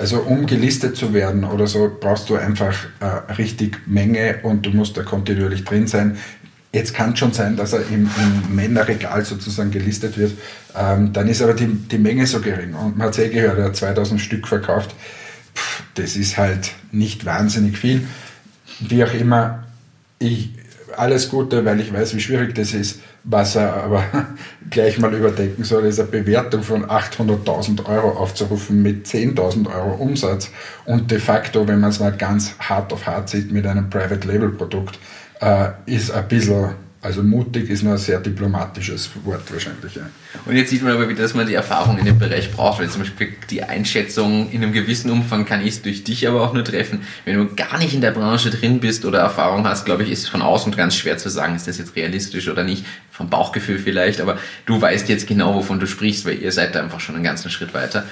[0.00, 4.70] Also um gelistet zu werden oder so, brauchst du einfach äh, richtig Menge und du
[4.70, 6.16] musst da kontinuierlich drin sein.
[6.72, 10.32] Jetzt kann es schon sein, dass er im, im Männerregal sozusagen gelistet wird.
[10.74, 12.72] Ähm, dann ist aber die, die Menge so gering.
[12.72, 14.94] Und man hat es eh gehört, er hat 2000 Stück verkauft.
[15.52, 18.08] Puh, das ist halt nicht wahnsinnig viel.
[18.78, 19.64] Wie auch immer,
[20.18, 20.54] ich,
[20.96, 23.00] alles Gute, weil ich weiß, wie schwierig das ist.
[23.24, 24.04] Was er aber
[24.70, 30.50] gleich mal überdenken soll, ist eine Bewertung von 800.000 Euro aufzurufen mit 10.000 Euro Umsatz
[30.86, 34.26] und de facto, wenn man es mal ganz hart auf hart sieht, mit einem Private
[34.26, 34.98] Label Produkt,
[35.40, 36.70] äh, ist ein bisschen
[37.02, 39.94] also mutig ist nur ein sehr diplomatisches Wort wahrscheinlich.
[39.94, 40.02] Ja.
[40.44, 42.90] Und jetzt sieht man aber wieder, dass man die Erfahrung in dem Bereich braucht, weil
[42.90, 46.62] zum Beispiel die Einschätzung in einem gewissen Umfang kann ich durch dich aber auch nur
[46.62, 47.00] treffen.
[47.24, 50.24] Wenn du gar nicht in der Branche drin bist oder Erfahrung hast, glaube ich, ist
[50.24, 52.84] es von außen ganz schwer zu sagen, ist das jetzt realistisch oder nicht.
[53.10, 56.82] Vom Bauchgefühl vielleicht, aber du weißt jetzt genau, wovon du sprichst, weil ihr seid da
[56.82, 58.04] einfach schon einen ganzen Schritt weiter.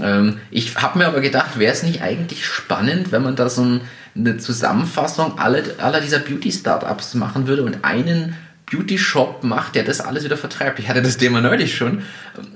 [0.00, 3.62] Ähm, ich habe mir aber gedacht, wäre es nicht eigentlich spannend, wenn man da so
[3.62, 3.80] ein
[4.14, 8.34] eine Zusammenfassung aller, aller dieser Beauty-Startups machen würde und einen
[8.70, 10.78] Beauty-Shop macht, der das alles wieder vertreibt.
[10.78, 12.02] Ich hatte das Thema neulich schon,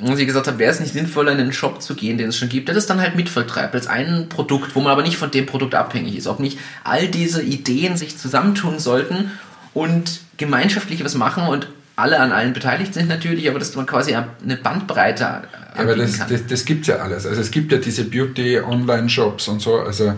[0.00, 2.36] und sie gesagt hat, wäre es nicht sinnvoller, in einen Shop zu gehen, den es
[2.36, 5.30] schon gibt, der das dann halt mitvertreibt, als ein Produkt, wo man aber nicht von
[5.30, 6.26] dem Produkt abhängig ist.
[6.26, 9.32] Ob nicht all diese Ideen sich zusammentun sollten
[9.72, 14.14] und gemeinschaftlich was machen und alle an allen beteiligt sind natürlich, aber dass man quasi
[14.14, 15.42] eine Bandbreite ja,
[15.76, 16.28] aber das, kann.
[16.28, 17.26] das, das gibt es ja alles.
[17.26, 20.14] Also es gibt ja diese Beauty-Online-Shops und so, also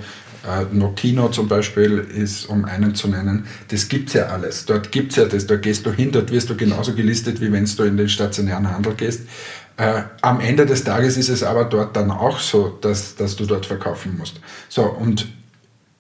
[0.46, 4.64] äh, Notino zum Beispiel ist, um einen zu nennen, das gibt es ja alles.
[4.64, 7.52] Dort gibt es ja das, da gehst du hin, dort wirst du genauso gelistet, wie
[7.52, 9.22] wenn du in den stationären Handel gehst.
[9.76, 13.44] Äh, am Ende des Tages ist es aber dort dann auch so, dass, dass du
[13.44, 14.40] dort verkaufen musst.
[14.68, 15.26] So, und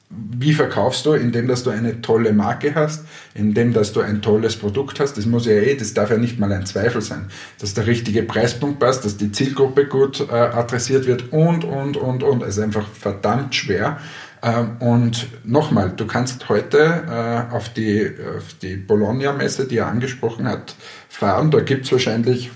[0.08, 1.14] wie verkaufst du?
[1.14, 3.04] Indem, dass du eine tolle Marke hast,
[3.34, 5.18] indem, dass du ein tolles Produkt hast.
[5.18, 7.26] Das muss ja eh, das darf ja nicht mal ein Zweifel sein.
[7.58, 12.22] Dass der richtige Preispunkt passt, dass die Zielgruppe gut äh, adressiert wird und, und, und,
[12.22, 12.42] und.
[12.42, 13.98] Es ist einfach verdammt schwer.
[14.42, 20.46] Ähm, und nochmal, du kannst heute äh, auf die, auf die Bologna-Messe, die er angesprochen
[20.46, 20.74] hat,
[21.08, 21.50] fahren.
[21.50, 22.50] Da gibt es wahrscheinlich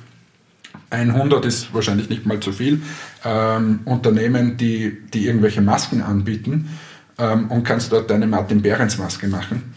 [0.91, 2.83] 100 ist wahrscheinlich nicht mal zu viel,
[3.25, 6.71] ähm, Unternehmen, die, die irgendwelche Masken anbieten
[7.19, 9.75] ähm, und kannst dort deine Martin Behrens Maske machen.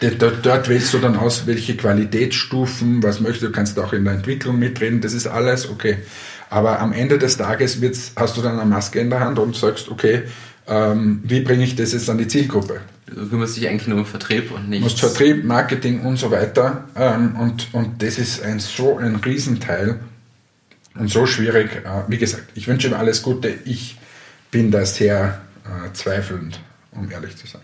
[0.00, 4.14] Dort, dort, wählst du dann aus, welche Qualitätsstufen, was möchtest du, kannst auch in der
[4.14, 5.98] Entwicklung mitreden, das ist alles okay.
[6.50, 7.80] Aber am Ende des Tages
[8.14, 10.24] hast du dann eine Maske in der Hand und sagst, okay,
[10.68, 12.80] ähm, wie bringe ich das jetzt an die Zielgruppe?
[13.06, 14.80] Du kümmerst dich eigentlich nur um Vertrieb und nicht.
[14.80, 16.84] Du musst Vertrieb, Marketing und so weiter.
[16.96, 20.00] Ähm, und, und das ist ein so ein Riesenteil
[20.98, 21.70] und so schwierig.
[21.84, 23.54] Äh, wie gesagt, ich wünsche ihm alles Gute.
[23.64, 23.96] Ich
[24.50, 26.60] bin da sehr äh, zweifelnd,
[26.92, 27.62] um ehrlich zu sein.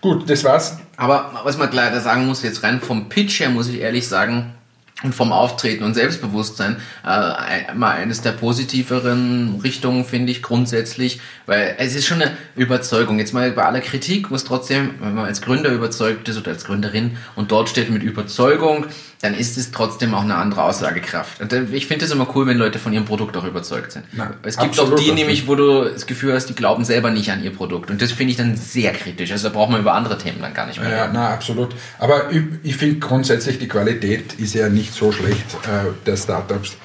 [0.00, 0.78] Gut, das war's.
[0.96, 4.54] Aber was man leider sagen muss, jetzt rein vom Pitch her, muss ich ehrlich sagen,
[5.02, 11.74] und vom Auftreten und Selbstbewusstsein äh, mal eines der positiveren Richtungen, finde ich, grundsätzlich, weil
[11.78, 13.18] es ist schon eine Überzeugung.
[13.18, 16.64] Jetzt mal bei aller Kritik muss trotzdem, wenn man als Gründer überzeugt ist oder als
[16.64, 18.86] Gründerin und dort steht mit Überzeugung,
[19.22, 21.42] dann ist es trotzdem auch eine andere Aussagekraft.
[21.42, 24.06] Und ich finde es immer cool, wenn Leute von ihrem Produkt auch überzeugt sind.
[24.12, 27.30] Na, es gibt auch die nämlich, wo du das Gefühl hast, die glauben selber nicht
[27.30, 27.90] an ihr Produkt.
[27.90, 29.30] Und das finde ich dann sehr kritisch.
[29.30, 30.90] Also da braucht man über andere Themen dann gar nicht mehr.
[30.90, 31.74] Ja, na, absolut.
[31.98, 36.76] Aber ich, ich finde grundsätzlich, die Qualität ist ja nicht so schlecht äh, der Startups,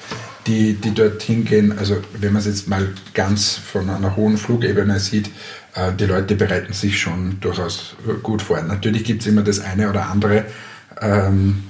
[0.46, 1.76] die, die dort hingehen.
[1.78, 5.30] Also wenn man es jetzt mal ganz von einer hohen Flugebene sieht,
[5.74, 8.60] äh, die Leute bereiten sich schon durchaus gut vor.
[8.62, 10.46] Natürlich gibt es immer das eine oder andere.
[11.00, 11.64] Ähm,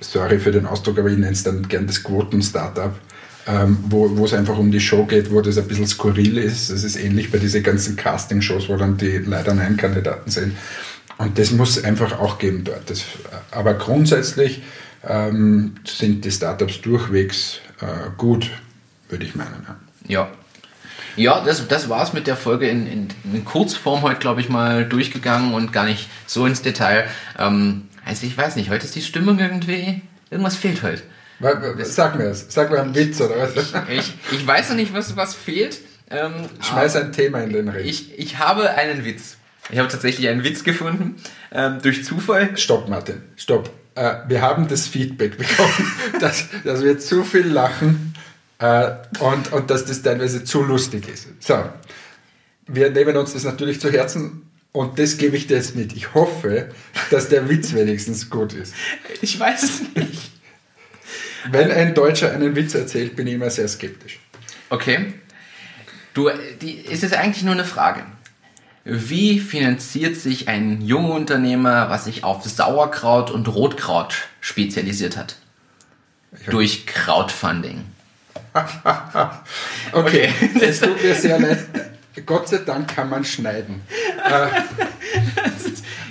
[0.00, 2.94] sorry für den Ausdruck, aber ich nenne es dann gern das Quoten-Startup,
[3.46, 6.70] ähm, wo, es einfach um die Show geht, wo das ein bisschen skurril ist.
[6.70, 10.56] Es ist ähnlich bei diesen ganzen Casting-Shows, wo dann die leider Nein-Kandidaten sind.
[11.18, 12.90] Und das muss es einfach auch geben dort.
[12.90, 13.04] Das,
[13.50, 14.62] aber grundsätzlich
[15.06, 18.50] ähm, sind die Startups durchwegs äh, gut,
[19.08, 19.66] würde ich meinen.
[20.08, 20.28] Ja.
[21.16, 24.48] Ja, das, das war es mit der Folge in, in, in Kurzform heute, glaube ich,
[24.48, 27.06] mal durchgegangen und gar nicht so ins Detail.
[27.38, 31.02] Ähm, also ich weiß nicht, heute ist die Stimmung irgendwie, irgendwas fehlt heute.
[31.84, 32.46] Sag mir es.
[32.48, 33.72] Sag mir einen Witz oder was?
[33.88, 35.78] Ich, ich weiß noch nicht, was, was fehlt.
[36.10, 37.84] Ähm, Schmeiß ein Thema in den Ring.
[37.84, 39.36] Ich, ich habe einen Witz.
[39.70, 41.16] Ich habe tatsächlich einen Witz gefunden.
[41.52, 42.56] Ähm, durch Zufall.
[42.56, 43.22] Stopp, Martin.
[43.36, 43.70] Stopp.
[43.94, 48.14] Äh, wir haben das Feedback bekommen, dass, dass wir zu viel lachen
[48.58, 51.28] äh, und, und dass das teilweise zu lustig ist.
[51.40, 51.64] So.
[52.66, 55.94] Wir nehmen uns das natürlich zu Herzen und das gebe ich dir jetzt mit.
[55.94, 56.70] Ich hoffe,
[57.10, 58.74] dass der Witz wenigstens gut ist.
[59.20, 60.32] Ich weiß es nicht.
[61.50, 64.18] Wenn ein Deutscher einen Witz erzählt, bin ich immer sehr skeptisch.
[64.70, 65.12] Okay.
[66.14, 68.04] Du, die, ist es eigentlich nur eine Frage.
[68.84, 75.36] Wie finanziert sich ein junger Unternehmer, was sich auf Sauerkraut und Rotkraut spezialisiert hat?
[76.48, 77.86] Durch Crowdfunding.
[79.92, 81.66] okay, es tut mir sehr leid.
[82.26, 83.80] Gott sei Dank kann man schneiden.
[84.22, 84.48] Äh,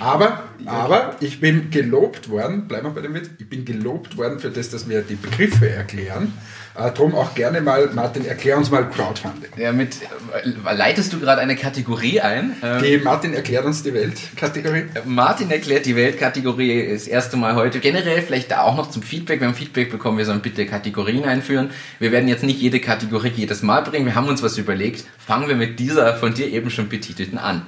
[0.00, 4.38] aber, aber ich bin gelobt worden, bleiben wir bei dem Witz, ich bin gelobt worden
[4.38, 6.32] für das, dass wir die Begriffe erklären.
[6.76, 9.50] Äh, drum auch gerne mal, Martin, erklär uns mal Crowdfunding.
[9.56, 12.56] Ja, mit, äh, leitest du gerade eine Kategorie ein?
[12.64, 14.86] Ähm, die Martin erklärt uns die Welt-Kategorie.
[15.04, 17.78] Martin erklärt die Welt-Kategorie das erste Mal heute.
[17.78, 19.40] Generell vielleicht da auch noch zum Feedback.
[19.40, 21.70] Wenn Feedback bekommen, wir sollen bitte Kategorien einführen.
[22.00, 24.06] Wir werden jetzt nicht jede Kategorie jedes Mal bringen.
[24.06, 25.04] Wir haben uns was überlegt.
[25.24, 27.62] Fangen wir mit dieser von dir eben schon betitelten an.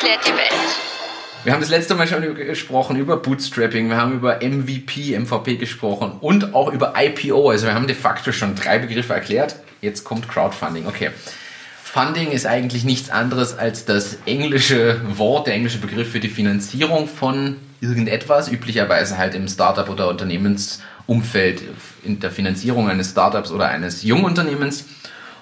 [0.00, 0.52] Erklärt die Welt.
[1.42, 6.12] Wir haben das letzte Mal schon gesprochen über Bootstrapping, wir haben über MVP, MVP gesprochen
[6.20, 7.50] und auch über IPO.
[7.50, 9.56] Also wir haben de facto schon drei Begriffe erklärt.
[9.80, 10.86] Jetzt kommt Crowdfunding.
[10.86, 11.10] Okay.
[11.82, 17.08] Funding ist eigentlich nichts anderes als das englische Wort, der englische Begriff für die Finanzierung
[17.08, 21.62] von irgendetwas, üblicherweise halt im Startup- oder Unternehmensumfeld,
[22.04, 24.84] in der Finanzierung eines Startups oder eines Jungunternehmens.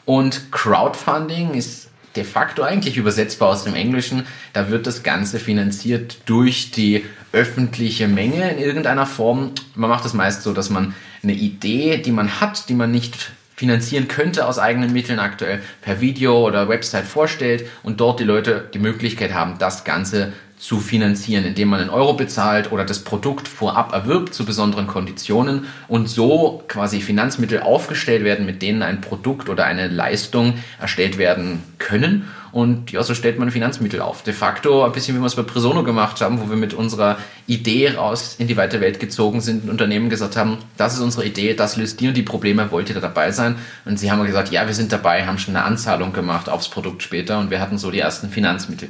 [0.07, 4.26] Und Crowdfunding ist de facto eigentlich übersetzbar aus dem Englischen.
[4.52, 9.52] Da wird das Ganze finanziert durch die öffentliche Menge in irgendeiner Form.
[9.74, 13.33] Man macht das meist so, dass man eine Idee, die man hat, die man nicht
[13.55, 18.68] finanzieren könnte aus eigenen Mitteln aktuell per Video oder Website vorstellt und dort die Leute
[18.74, 20.35] die Möglichkeit haben, das Ganze
[20.66, 25.66] zu finanzieren, indem man einen Euro bezahlt oder das Produkt vorab erwirbt zu besonderen Konditionen
[25.87, 31.62] und so quasi Finanzmittel aufgestellt werden, mit denen ein Produkt oder eine Leistung erstellt werden
[31.79, 32.24] können.
[32.50, 34.24] Und ja, so stellt man Finanzmittel auf.
[34.24, 37.18] De facto ein bisschen wie wir es bei Presono gemacht haben, wo wir mit unserer
[37.46, 41.24] Idee raus in die weite Welt gezogen sind, und Unternehmen gesagt haben, das ist unsere
[41.24, 43.55] Idee, das löst die und die Probleme, wollt ihr da dabei sein?
[43.85, 47.05] Und sie haben gesagt, ja, wir sind dabei, haben schon eine Anzahlung gemacht aufs Produkt
[47.05, 48.88] später und wir hatten so die ersten Finanzmittel.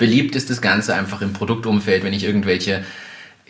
[0.00, 2.82] Beliebt ist das Ganze einfach im Produktumfeld, wenn ich irgendwelche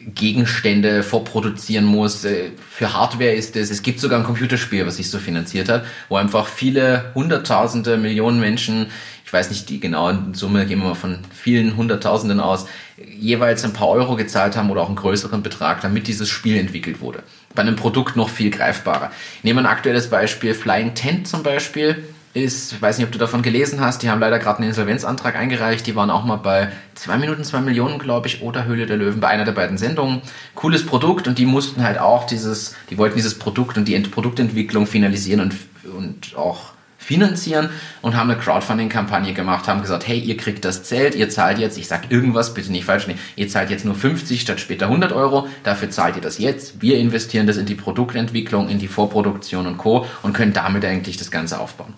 [0.04, 2.24] Gegenstände vorproduzieren muss.
[2.24, 5.84] Äh, für Hardware ist es, es gibt sogar ein Computerspiel, was sich so finanziert hat,
[6.08, 8.86] wo einfach viele Hunderttausende, Millionen Menschen,
[9.24, 13.72] ich weiß nicht die genauen Summe, gehen wir mal von vielen Hunderttausenden aus, jeweils ein
[13.72, 17.22] paar Euro gezahlt haben oder auch einen größeren Betrag, damit dieses Spiel entwickelt wurde.
[17.54, 19.12] Bei einem Produkt noch viel greifbarer.
[19.38, 23.18] Ich nehme ein aktuelles Beispiel, Flying Tent zum Beispiel ist, ich weiß nicht, ob du
[23.18, 25.86] davon gelesen hast, die haben leider gerade einen Insolvenzantrag eingereicht.
[25.86, 29.20] Die waren auch mal bei 2 Minuten 2 Millionen, glaube ich, oder Höhle der Löwen
[29.20, 30.22] bei einer der beiden Sendungen.
[30.54, 34.86] Cooles Produkt und die mussten halt auch dieses, die wollten dieses Produkt und die Produktentwicklung
[34.86, 35.56] finalisieren und,
[35.96, 37.70] und auch finanzieren
[38.02, 41.78] und haben eine Crowdfunding-Kampagne gemacht, haben gesagt, hey, ihr kriegt das Zelt, ihr zahlt jetzt,
[41.78, 45.10] ich sag irgendwas, bitte nicht falsch, nee, ihr zahlt jetzt nur 50 statt später 100
[45.12, 49.66] Euro, dafür zahlt ihr das jetzt, wir investieren das in die Produktentwicklung, in die Vorproduktion
[49.66, 50.06] und Co.
[50.22, 51.94] und können damit eigentlich das Ganze aufbauen.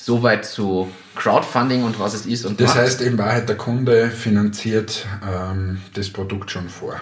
[0.00, 2.46] Soweit zu Crowdfunding und was es ist.
[2.46, 2.78] Und das macht.
[2.78, 7.00] heißt, in Wahrheit, der Kunde finanziert ähm, das Produkt schon vor.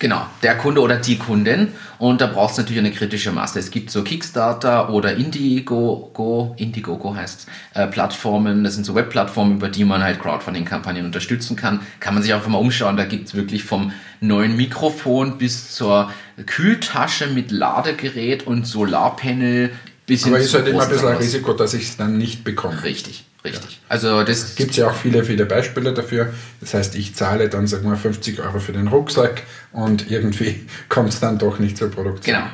[0.00, 1.72] Genau, der Kunde oder die Kundin.
[1.98, 3.58] Und da braucht es natürlich eine kritische Masse.
[3.58, 8.62] Es gibt so Kickstarter oder Indiegogo, Indiegogo heißt äh, Plattformen.
[8.62, 11.80] Das sind so Webplattformen, über die man halt Crowdfunding-Kampagnen unterstützen kann.
[11.98, 12.96] Kann man sich einfach mal umschauen.
[12.96, 16.12] Da gibt es wirklich vom neuen Mikrofon bis zur
[16.46, 19.72] Kühltasche mit Ladegerät und Solarpanel
[20.08, 22.82] bisschen Aber ist halt immer ein bisschen ein Risiko, dass ich es dann nicht bekomme.
[22.82, 23.70] Richtig, richtig.
[23.70, 23.78] Ja.
[23.88, 26.32] Also das gibt ja auch viele, viele Beispiele dafür.
[26.60, 29.42] Das heißt, ich zahle dann, sagen wir, 50 Euro für den Rucksack
[29.72, 32.34] und irgendwie kommt es dann doch nicht zur Produktion.
[32.34, 32.46] Genau.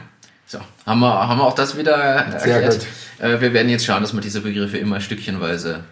[0.47, 2.43] So, haben wir, haben wir auch das wieder erklärt.
[2.43, 2.87] Sehr gut.
[3.19, 5.85] Äh, wir werden jetzt schauen, dass wir diese Begriffe immer stückchenweise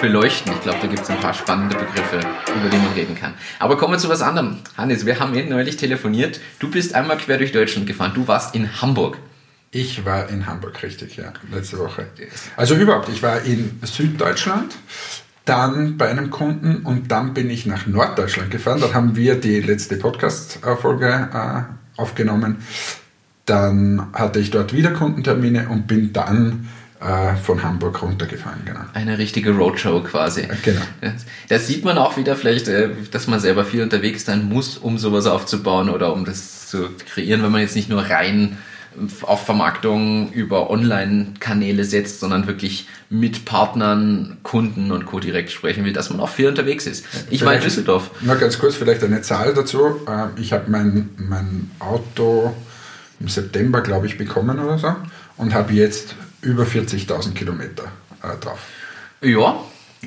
[0.00, 0.52] beleuchten.
[0.52, 2.20] Ich glaube, da gibt es ein paar spannende Begriffe,
[2.54, 3.34] über die man reden kann.
[3.58, 4.58] Aber kommen wir zu was anderem.
[4.76, 6.40] Hannes, wir haben eben neulich telefoniert.
[6.58, 8.12] Du bist einmal quer durch Deutschland gefahren.
[8.14, 9.16] Du warst in Hamburg.
[9.76, 12.06] Ich war in Hamburg, richtig, ja, letzte Woche.
[12.56, 14.74] Also überhaupt, ich war in Süddeutschland,
[15.44, 18.80] dann bei einem Kunden und dann bin ich nach Norddeutschland gefahren.
[18.80, 22.56] Dort haben wir die letzte Podcast-Folge äh, aufgenommen.
[23.44, 28.62] Dann hatte ich dort wieder Kundentermine und bin dann äh, von Hamburg runtergefahren.
[28.64, 28.80] Genau.
[28.94, 30.48] Eine richtige Roadshow quasi.
[30.62, 30.80] Genau.
[31.50, 34.96] Da sieht man auch wieder vielleicht, äh, dass man selber viel unterwegs sein muss, um
[34.96, 38.56] sowas aufzubauen oder um das zu kreieren, wenn man jetzt nicht nur rein
[39.22, 45.20] auf Vermarktung über Online-Kanäle setzt, sondern wirklich mit Partnern, Kunden und Co.
[45.20, 47.04] direkt sprechen will, dass man auch viel unterwegs ist.
[47.30, 48.10] Ich war in Düsseldorf.
[48.20, 50.00] Nur ganz kurz vielleicht eine Zahl dazu.
[50.06, 52.54] Äh, ich habe mein, mein Auto
[53.20, 54.94] im September, glaube ich, bekommen oder so
[55.36, 57.84] und habe jetzt über 40.000 Kilometer
[58.22, 58.58] äh, drauf.
[59.22, 59.60] Ja,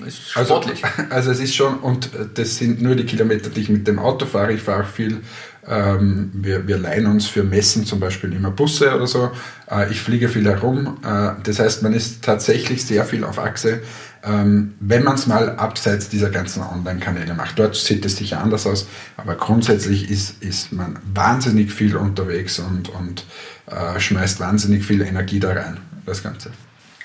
[0.05, 0.83] ist Also, sportlich.
[1.09, 3.99] also es ist schon, und äh, das sind nur die Kilometer, die ich mit dem
[3.99, 4.53] Auto fahre.
[4.53, 5.21] Ich fahre auch viel,
[5.69, 9.31] ähm, wir, wir leihen uns für Messen zum Beispiel immer Busse oder so.
[9.69, 10.97] Äh, ich fliege viel herum.
[11.03, 13.81] Äh, das heißt, man ist tatsächlich sehr viel auf Achse,
[14.23, 17.59] ähm, wenn man es mal abseits dieser ganzen Online-Kanäle macht.
[17.59, 22.89] Dort sieht es sicher anders aus, aber grundsätzlich ist, ist man wahnsinnig viel unterwegs und,
[22.89, 23.25] und
[23.67, 26.49] äh, schmeißt wahnsinnig viel Energie da rein, das Ganze.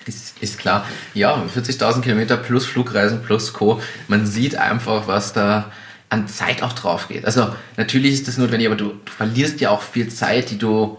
[0.07, 0.87] Ist, ist klar.
[1.15, 3.81] Ja, 40.000 Kilometer plus Flugreisen plus Co.
[4.09, 5.71] Man sieht einfach, was da
[6.15, 7.25] an Zeit auch drauf geht.
[7.25, 10.97] Also natürlich ist das notwendig, aber du, du verlierst ja auch viel Zeit, die du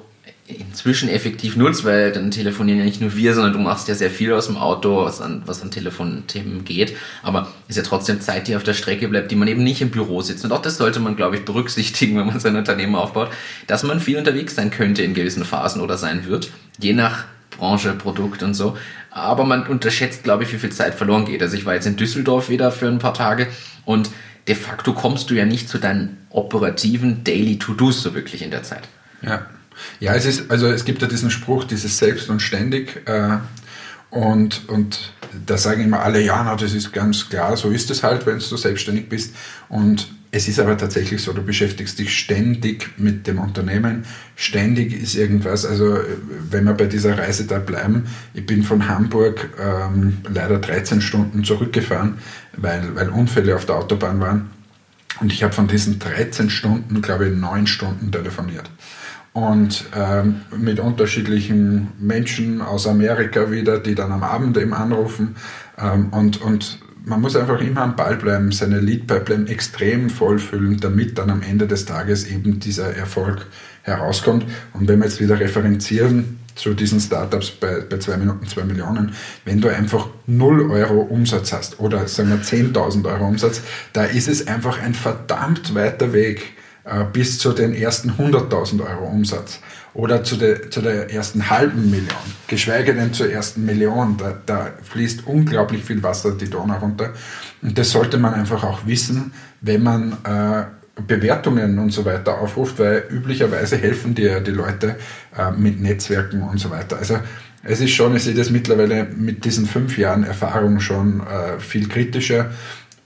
[0.48, 4.12] inzwischen effektiv nutzt, weil dann telefonieren ja nicht nur wir, sondern du machst ja sehr
[4.12, 6.96] viel aus dem Auto, was an, was an Telefonthemen geht.
[7.24, 9.90] Aber ist ja trotzdem Zeit, die auf der Strecke bleibt, die man eben nicht im
[9.90, 10.46] Büro sitzt.
[10.46, 13.32] Und auch das sollte man, glaube ich, berücksichtigen, wenn man sein Unternehmen aufbaut,
[13.66, 17.94] dass man viel unterwegs sein könnte in gewissen Phasen oder sein wird, je nach Branche,
[17.94, 18.78] Produkt und so.
[19.10, 21.42] Aber man unterschätzt, glaube ich, wie viel Zeit verloren geht.
[21.42, 23.48] Also ich war jetzt in Düsseldorf wieder für ein paar Tage
[23.86, 24.12] und
[24.48, 28.64] de facto kommst du ja nicht zu deinen operativen Daily To-Dos so wirklich in der
[28.64, 28.88] Zeit.
[29.22, 29.46] Ja.
[30.00, 33.02] Ja, es ist, also es gibt ja diesen Spruch, dieses Selbst und ständig.
[33.08, 33.38] Äh,
[34.10, 35.12] und, und
[35.46, 38.40] da sagen immer alle, ja, na, das ist ganz klar, so ist es halt, wenn
[38.40, 39.36] du selbstständig bist.
[39.68, 44.04] Und es ist aber tatsächlich so, du beschäftigst dich ständig mit dem Unternehmen.
[44.36, 45.98] Ständig ist irgendwas, also
[46.52, 51.46] wenn wir bei dieser Reise da bleiben, ich bin von Hamburg ähm, leider 13 Stunden
[51.46, 52.16] zurückgefahren,
[52.58, 54.50] weil, weil Unfälle auf der Autobahn waren.
[55.22, 58.70] Und ich habe von diesen 13 Stunden, glaube ich, 9 Stunden telefoniert
[59.32, 65.38] und ähm, mit unterschiedlichen Menschen aus Amerika wieder, die dann am Abend eben anrufen.
[65.78, 71.18] Ähm, und, und man muss einfach immer am Ball bleiben, seine Lead-Pipeline extrem vollfüllen, damit
[71.18, 73.46] dann am Ende des Tages eben dieser Erfolg
[73.84, 74.46] herauskommt.
[74.74, 79.14] Und wenn wir jetzt wieder referenzieren zu diesen Startups bei, bei 2 Minuten 2 Millionen,
[79.44, 83.62] wenn du einfach 0 Euro Umsatz hast oder sagen wir 10.000 Euro Umsatz,
[83.94, 86.54] da ist es einfach ein verdammt weiter Weg
[87.14, 89.60] bis zu den ersten 100.000 Euro Umsatz
[89.96, 92.10] oder zu der, zu der ersten halben Million,
[92.48, 94.18] geschweige denn zur ersten Million.
[94.18, 97.14] Da, da fließt unglaublich viel Wasser die Donau runter.
[97.62, 100.66] Und das sollte man einfach auch wissen, wenn man äh,
[101.02, 104.98] Bewertungen und so weiter aufruft, weil üblicherweise helfen dir die Leute
[105.38, 106.98] äh, mit Netzwerken und so weiter.
[106.98, 107.20] Also
[107.64, 111.88] es ist schon, ich sehe das mittlerweile mit diesen fünf Jahren Erfahrung schon äh, viel
[111.88, 112.52] kritischer.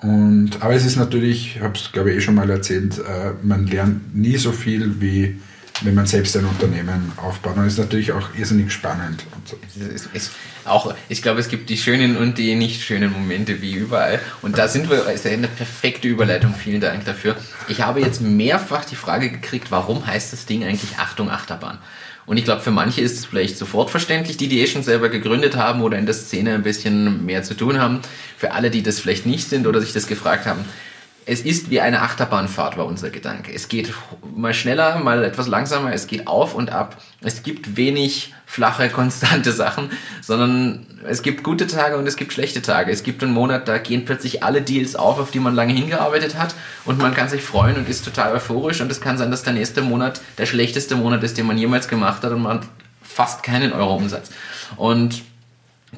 [0.01, 3.33] Und, aber es ist natürlich, ich habe es glaube ich eh schon mal erzählt, äh,
[3.41, 5.39] man lernt nie so viel wie
[5.81, 7.55] wenn man selbst ein Unternehmen aufbaut.
[7.55, 9.23] Und das ist natürlich auch irrsinnig spannend.
[9.45, 9.57] So.
[9.95, 10.31] Es ist
[10.65, 14.19] auch, ich glaube, es gibt die schönen und die nicht schönen Momente wie überall.
[14.41, 16.53] Und da sind wir, ist eine perfekte Überleitung.
[16.53, 17.35] Vielen Dank dafür.
[17.67, 21.79] Ich habe jetzt mehrfach die Frage gekriegt, warum heißt das Ding eigentlich Achtung Achterbahn?
[22.29, 25.09] Und ich glaube, für manche ist es vielleicht sofort verständlich, die die eh schon selber
[25.09, 28.01] gegründet haben oder in der Szene ein bisschen mehr zu tun haben.
[28.37, 30.63] Für alle, die das vielleicht nicht sind oder sich das gefragt haben,
[31.29, 33.53] es ist wie eine Achterbahnfahrt, war unser Gedanke.
[33.53, 33.93] Es geht
[34.35, 36.97] mal schneller, mal etwas langsamer, es geht auf und ab.
[37.21, 42.63] Es gibt wenig flache, konstante Sachen, sondern es gibt gute Tage und es gibt schlechte
[42.63, 42.91] Tage.
[42.91, 46.35] Es gibt einen Monat, da gehen plötzlich alle Deals auf, auf die man lange hingearbeitet
[46.35, 49.43] hat und man kann sich freuen und ist total euphorisch und es kann sein, dass
[49.43, 52.67] der nächste Monat der schlechteste Monat ist, den man jemals gemacht hat und man hat
[53.03, 54.31] fast keinen Euro Umsatz.
[54.77, 55.21] Und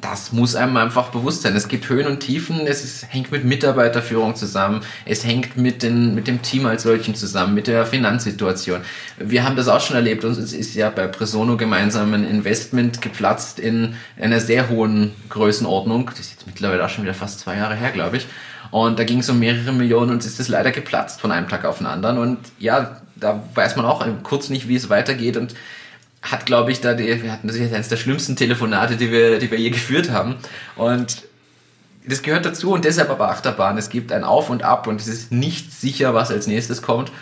[0.00, 1.54] das muss einem einfach bewusst sein.
[1.54, 6.14] Es gibt Höhen und Tiefen, es ist, hängt mit Mitarbeiterführung zusammen, es hängt mit, den,
[6.14, 8.80] mit dem Team als solchen zusammen, mit der Finanzsituation.
[9.18, 13.02] Wir haben das auch schon erlebt und es ist ja bei Presono gemeinsam ein Investment
[13.02, 16.06] geplatzt in einer sehr hohen Größenordnung.
[16.06, 18.26] Das ist jetzt mittlerweile auch schon wieder fast zwei Jahre her, glaube ich.
[18.70, 21.48] Und da ging es um mehrere Millionen und es ist das leider geplatzt von einem
[21.48, 22.16] Tag auf den anderen.
[22.16, 25.54] Und ja, da weiß man auch kurz nicht, wie es weitergeht und
[26.22, 29.50] hat, glaube ich, da die, wir hatten jetzt eines der schlimmsten Telefonate, die wir, die
[29.50, 30.36] wir je geführt haben.
[30.76, 31.22] Und
[32.06, 33.76] das gehört dazu und deshalb aber Achterbahn.
[33.76, 37.12] Es gibt ein Auf und Ab und es ist nicht sicher, was als nächstes kommt.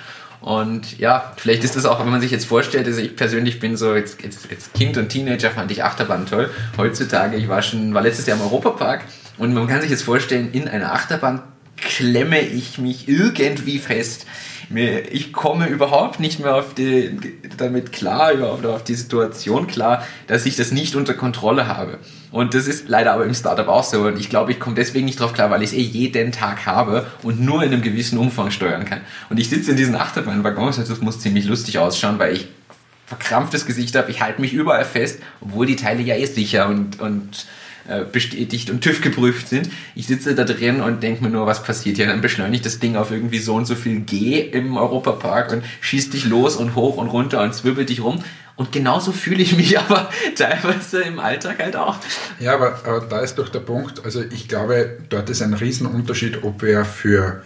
[0.40, 3.76] Und ja, vielleicht ist das auch, wenn man sich jetzt vorstellt, also ich persönlich bin
[3.76, 6.50] so, jetzt, jetzt, jetzt Kind und Teenager fand ich Achterbahn toll.
[6.78, 9.04] Heutzutage, ich war schon, war letztes Jahr im Europapark
[9.36, 11.42] und man kann sich jetzt vorstellen, in einer Achterbahn
[11.76, 14.26] klemme ich mich irgendwie fest
[14.70, 17.18] mir, ich komme überhaupt nicht mehr auf die,
[17.56, 21.98] damit klar, oder auf die Situation klar, dass ich das nicht unter Kontrolle habe.
[22.30, 24.02] Und das ist leider aber im Startup auch so.
[24.02, 26.66] Und ich glaube, ich komme deswegen nicht drauf klar, weil ich es eh jeden Tag
[26.66, 29.00] habe und nur in einem gewissen Umfang steuern kann.
[29.28, 32.48] Und ich sitze in diesen Achterbahnwaggons und das muss ziemlich lustig ausschauen, weil ich
[33.06, 34.10] verkrampftes Gesicht habe.
[34.12, 37.46] Ich halte mich überall fest, obwohl die Teile ja eh sicher und, und
[38.10, 39.68] bestätigt und TÜV geprüft sind.
[39.94, 42.06] Ich sitze da drin und denke mir nur, was passiert hier?
[42.06, 46.12] Dann beschleunigt das Ding auf irgendwie so und so viel G im Europapark und schießt
[46.12, 48.22] dich los und hoch und runter und zwirbelt dich rum.
[48.56, 51.96] Und genauso fühle ich mich aber teilweise im Alltag halt auch.
[52.40, 56.42] Ja, aber, aber da ist doch der Punkt, also ich glaube, dort ist ein Riesenunterschied,
[56.44, 57.42] ob wer für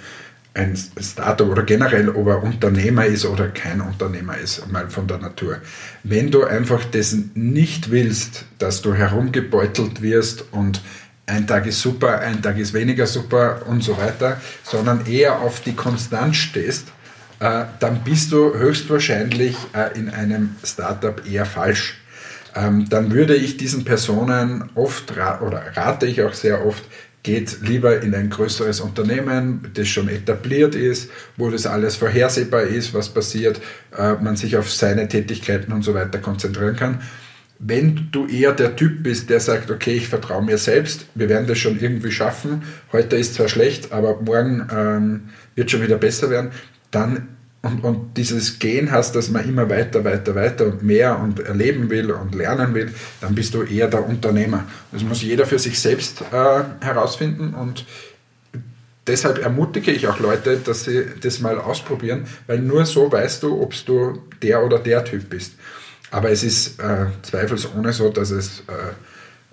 [0.55, 5.19] ein Startup oder generell, ob er Unternehmer ist oder kein Unternehmer ist, mal von der
[5.19, 5.59] Natur.
[6.05, 10.81] Wenn du einfach dessen nicht willst, dass du herumgebeutelt wirst und
[11.27, 15.61] ein Tag ist super, ein Tag ist weniger super und so weiter, sondern eher auf
[15.61, 16.89] die Konstanz stehst,
[17.41, 22.01] äh, dann bist du höchstwahrscheinlich äh, in einem Startup eher falsch.
[22.55, 26.85] Ähm, dann würde ich diesen Personen oft oder rate ich auch sehr oft,
[27.25, 32.95] geht lieber in ein größeres Unternehmen, das schon etabliert ist, wo das alles vorhersehbar ist,
[32.95, 33.61] was passiert,
[33.97, 37.01] äh, man sich auf seine Tätigkeiten und so weiter konzentrieren kann.
[37.59, 41.47] Wenn du eher der Typ bist, der sagt, okay, ich vertraue mir selbst, wir werden
[41.47, 42.63] das schon irgendwie schaffen,
[42.93, 45.21] heute ist zwar schlecht, aber morgen ähm,
[45.55, 46.51] wird schon wieder besser werden,
[46.91, 47.34] dann
[47.65, 51.89] und, und dieses Gehen hast, dass man immer weiter, weiter, weiter und mehr und erleben
[51.89, 54.65] will und lernen will, dann bist du eher der Unternehmer.
[54.93, 57.87] Das muss jeder für sich selbst äh, herausfinden und
[59.07, 63.63] deshalb ermutige ich auch Leute, dass sie das mal ausprobieren, weil nur so weißt du,
[63.63, 65.55] ob du der oder der Typ bist.
[66.11, 68.93] Aber es ist äh, zweifelsohne so, dass es äh,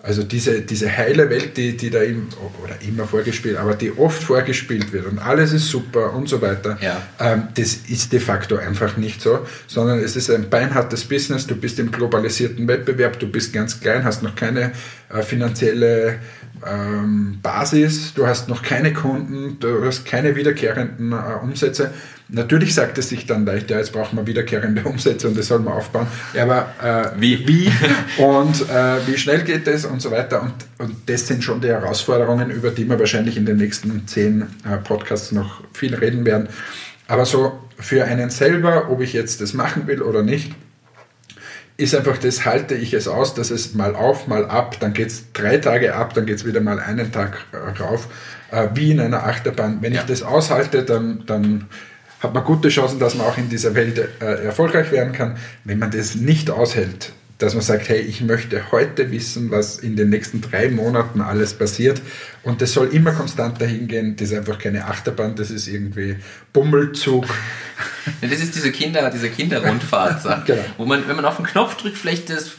[0.04, 2.28] also diese, diese heile Welt, die, die da im,
[2.64, 6.78] oder immer vorgespielt, aber die oft vorgespielt wird und alles ist super und so weiter,
[6.82, 7.02] ja.
[7.20, 11.56] ähm, das ist de facto einfach nicht so, sondern es ist ein beinhartes Business, du
[11.56, 14.72] bist im globalisierten Wettbewerb, du bist ganz klein, hast noch keine
[15.10, 16.20] äh, finanzielle
[16.66, 21.92] ähm, Basis, du hast noch keine Kunden, du hast keine wiederkehrenden äh, Umsätze
[22.34, 25.60] Natürlich sagt es sich dann leicht, ja, jetzt braucht man wiederkehrende Umsätze und das soll
[25.60, 26.08] man aufbauen.
[26.34, 27.46] Ja, aber äh, wie?
[27.46, 27.72] wie
[28.24, 30.42] und äh, wie schnell geht das und so weiter.
[30.42, 34.44] Und, und das sind schon die Herausforderungen, über die wir wahrscheinlich in den nächsten zehn
[34.64, 36.48] äh, Podcasts noch viel reden werden.
[37.10, 40.54] Aber so für einen selber, ob ich jetzt das machen will oder nicht,
[41.76, 45.08] ist einfach das, halte ich es aus, dass es mal auf, mal ab, dann geht
[45.08, 48.08] es drei Tage ab, dann geht es wieder mal einen Tag äh, rauf,
[48.52, 49.80] äh, wie in einer Achterbahn.
[49.82, 50.00] Wenn ja.
[50.00, 51.66] ich das aushalte, dann, dann
[52.22, 55.38] hat man gute Chancen, dass man auch in dieser Welt äh, erfolgreich werden kann.
[55.64, 59.96] Wenn man das nicht aushält, dass man sagt, hey, ich möchte heute wissen, was in
[59.96, 62.00] den nächsten drei Monaten alles passiert
[62.44, 66.18] und das soll immer konstant dahin gehen, das ist einfach keine Achterbahn, das ist irgendwie
[66.54, 67.26] Bummelzug.
[68.22, 70.62] das ist diese Kinder, diese Kinderrundfahrt, genau.
[70.78, 72.52] wo man, wenn man auf den Knopf drückt, vielleicht das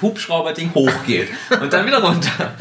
[0.00, 1.28] Hubschrauber-Ding hochgeht
[1.60, 2.54] und dann wieder runter.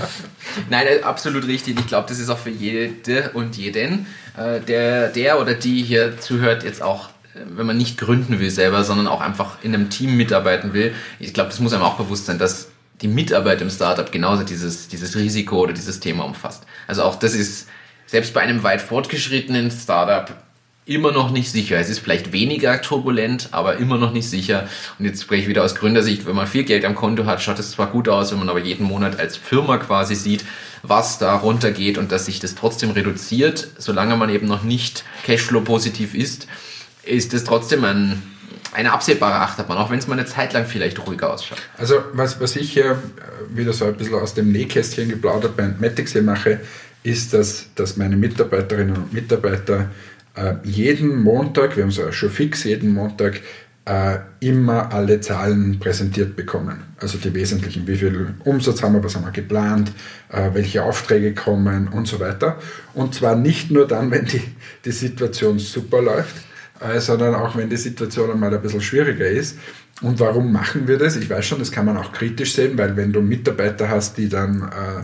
[0.70, 1.80] Nein, äh, absolut richtig.
[1.80, 4.08] Ich glaube, das ist auch für jede und jeden,
[4.38, 8.50] äh, der, der oder die hier zuhört, jetzt auch, äh, wenn man nicht gründen will
[8.50, 10.94] selber, sondern auch einfach in einem Team mitarbeiten will.
[11.20, 12.70] Ich glaube, das muss einem auch bewusst sein, dass
[13.02, 16.64] die Mitarbeit im Startup genauso dieses, dieses Risiko oder dieses Thema umfasst.
[16.88, 17.68] Also auch das ist
[18.06, 20.36] selbst bei einem weit fortgeschrittenen Startup
[20.86, 21.78] immer noch nicht sicher.
[21.78, 24.68] Es ist vielleicht weniger turbulent, aber immer noch nicht sicher.
[25.00, 27.60] Und jetzt spreche ich wieder aus Gründersicht, wenn man viel Geld am Konto hat, schaut
[27.60, 30.44] es zwar gut aus, wenn man aber jeden Monat als Firma quasi sieht,
[30.82, 36.14] was da runtergeht und dass sich das trotzdem reduziert, solange man eben noch nicht Cashflow-positiv
[36.14, 36.48] ist,
[37.04, 38.22] ist es trotzdem ein,
[38.74, 41.60] eine absehbare Achterbahn, auch wenn es mal eine Zeit lang vielleicht ruhiger ausschaut.
[41.78, 43.02] Also was, was ich hier
[43.54, 46.60] wieder so ein bisschen aus dem Nähkästchen geplaudert bei Matics hier mache,
[47.04, 49.90] ist, dass, dass meine Mitarbeiterinnen und Mitarbeiter
[50.36, 53.42] äh, jeden Montag, wir haben es schon fix, jeden Montag
[53.86, 56.84] äh, immer alle Zahlen präsentiert bekommen.
[56.98, 59.92] Also die wesentlichen, wie viel Umsatz haben wir, was haben wir geplant,
[60.30, 62.58] äh, welche Aufträge kommen und so weiter.
[62.94, 64.42] Und zwar nicht nur dann, wenn die,
[64.86, 66.36] die Situation super läuft,
[66.80, 69.58] äh, sondern auch wenn die Situation einmal ein bisschen schwieriger ist.
[70.02, 71.16] Und warum machen wir das?
[71.16, 74.28] Ich weiß schon, das kann man auch kritisch sehen, weil wenn du Mitarbeiter hast, die
[74.28, 75.04] dann äh,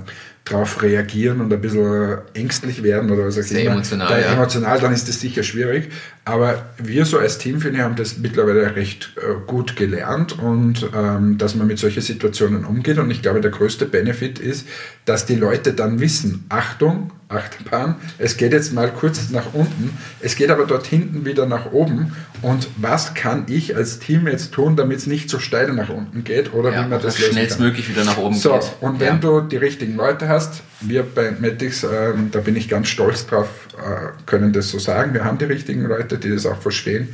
[0.50, 4.34] darauf reagieren und ein bisschen ängstlich werden oder was auch immer, emotional, da, ja.
[4.34, 5.90] emotional, dann ist das sicher schwierig.
[6.26, 10.90] Aber wir so als Team, finde ich, haben das mittlerweile recht äh, gut gelernt und
[10.96, 12.98] ähm, dass man mit solchen Situationen umgeht.
[12.98, 14.68] Und ich glaube, der größte Benefit ist,
[15.06, 20.36] dass die Leute dann wissen, Achtung, Achterbahn, es geht jetzt mal kurz nach unten, es
[20.36, 24.76] geht aber dort hinten wieder nach oben und was kann ich als Team jetzt tun,
[24.76, 28.04] damit es nicht so steil nach unten geht oder Ja, wie man das schnellstmöglich wieder
[28.04, 28.72] nach oben so, geht.
[28.82, 29.16] Und wenn Ja.
[29.18, 33.48] du die richtigen Leute hast, wir bei Matix, ähm, da bin ich ganz stolz drauf,
[33.78, 37.10] äh, können das so sagen, wir haben die richtigen Leute, die das auch verstehen.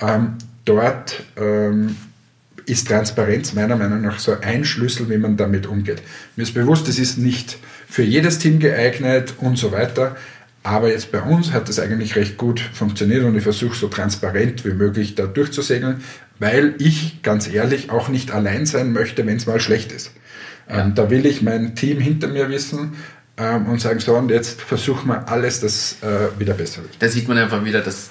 [0.00, 1.96] Ähm, dort ähm,
[2.68, 6.02] ist Transparenz meiner Meinung nach so ein Schlüssel, wie man damit umgeht.
[6.36, 7.58] Mir ist bewusst, es ist nicht
[7.88, 10.16] für jedes Team geeignet und so weiter.
[10.62, 14.64] Aber jetzt bei uns hat das eigentlich recht gut funktioniert und ich versuche so transparent
[14.64, 16.02] wie möglich da durchzusegeln,
[16.38, 20.12] weil ich ganz ehrlich auch nicht allein sein möchte, wenn es mal schlecht ist.
[20.68, 22.96] Ähm, da will ich mein Team hinter mir wissen
[23.38, 26.96] ähm, und sagen, so und jetzt versuchen wir alles, dass äh, wieder besser wird.
[26.98, 28.10] Da sieht man einfach wieder das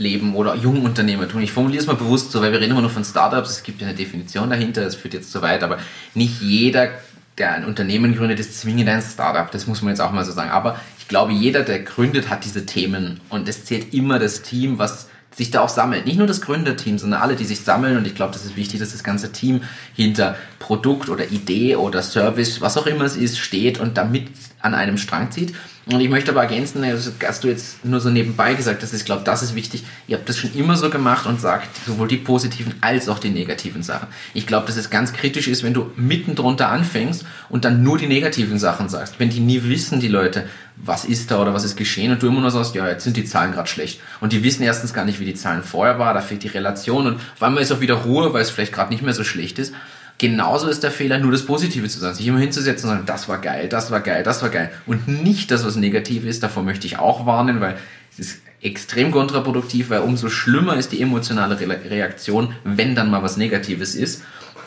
[0.00, 1.40] Startup-Leben oder Jungunternehmertum.
[1.42, 3.50] Ich formuliere es mal bewusst so, weil wir reden immer nur von Startups.
[3.50, 5.78] Es gibt ja eine Definition dahinter, das führt jetzt zu weit, aber
[6.14, 6.90] nicht jeder,
[7.38, 9.50] der ein Unternehmen gründet, ist zwingend ein Startup.
[9.50, 10.50] Das muss man jetzt auch mal so sagen.
[10.50, 14.78] Aber ich glaube, jeder, der gründet, hat diese Themen und es zählt immer das Team,
[14.78, 16.06] was sich da auch sammelt.
[16.06, 17.96] Nicht nur das Gründerteam, sondern alle, die sich sammeln.
[17.96, 19.62] Und ich glaube, das ist wichtig, dass das ganze Team
[19.94, 24.28] hinter Produkt oder Idee oder Service, was auch immer es ist, steht und damit
[24.58, 25.54] an einem Strang zieht.
[25.92, 29.04] Und ich möchte aber ergänzen, also, hast du jetzt nur so nebenbei gesagt, dass ich
[29.04, 29.82] glaube, das ist wichtig.
[30.06, 33.30] Ihr habt das schon immer so gemacht und sagt sowohl die positiven als auch die
[33.30, 34.06] negativen Sachen.
[34.32, 37.98] Ich glaube, dass es ganz kritisch ist, wenn du mitten drunter anfängst und dann nur
[37.98, 39.18] die negativen Sachen sagst.
[39.18, 40.44] Wenn die nie wissen, die Leute,
[40.76, 43.16] was ist da oder was ist geschehen und du immer nur sagst, ja, jetzt sind
[43.16, 44.00] die Zahlen gerade schlecht.
[44.20, 47.06] Und die wissen erstens gar nicht, wie die Zahlen vorher waren, da fehlt die Relation
[47.06, 49.58] und auf einmal ist auch wieder Ruhe, weil es vielleicht gerade nicht mehr so schlecht
[49.58, 49.74] ist.
[50.20, 53.26] Genauso ist der Fehler, nur das Positive zu sagen, sich immer hinzusetzen und sagen, das
[53.26, 54.70] war geil, das war geil, das war geil.
[54.84, 57.78] Und nicht das, was negativ ist, davor möchte ich auch warnen, weil
[58.12, 63.22] es ist extrem kontraproduktiv, weil umso schlimmer ist die emotionale Re Reaktion, wenn dann mal
[63.22, 64.22] was Negatives ist.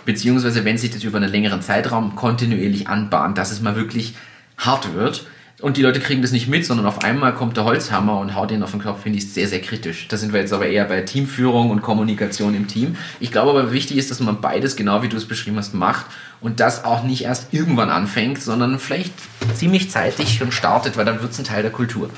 [0.06, 4.16] Beziehungsweise wenn sich das über einen längeren Zeitraum kontinuierlich anbahnt, dass es mal wirklich
[4.58, 5.28] hart wird.
[5.64, 8.52] Und die Leute kriegen das nicht mit, sondern auf einmal kommt der Holzhammer und haut
[8.52, 10.10] ihnen auf den Kopf, finde ich sehr, sehr kritisch.
[10.10, 12.98] Da sind wir jetzt aber eher bei Teamführung und Kommunikation im Team.
[13.22, 16.08] Ich glaube aber wichtig ist, dass man beides, genau wie du es beschrieben hast, macht
[16.42, 19.14] und das auch nicht erst irgendwann anfängt, sondern vielleicht
[19.56, 22.10] ziemlich zeitig schon startet, weil dann wird es ein Teil der Kultur.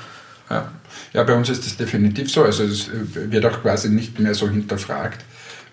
[0.49, 0.71] Ja.
[1.13, 2.41] ja, bei uns ist das definitiv so.
[2.41, 5.23] Also es wird auch quasi nicht mehr so hinterfragt.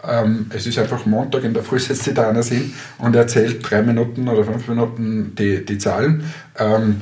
[0.07, 3.61] Ähm, es ist einfach Montag in der Früh setzt sich da einer hin und erzählt
[3.63, 6.31] drei Minuten oder fünf Minuten die, die Zahlen.
[6.59, 7.01] Ähm,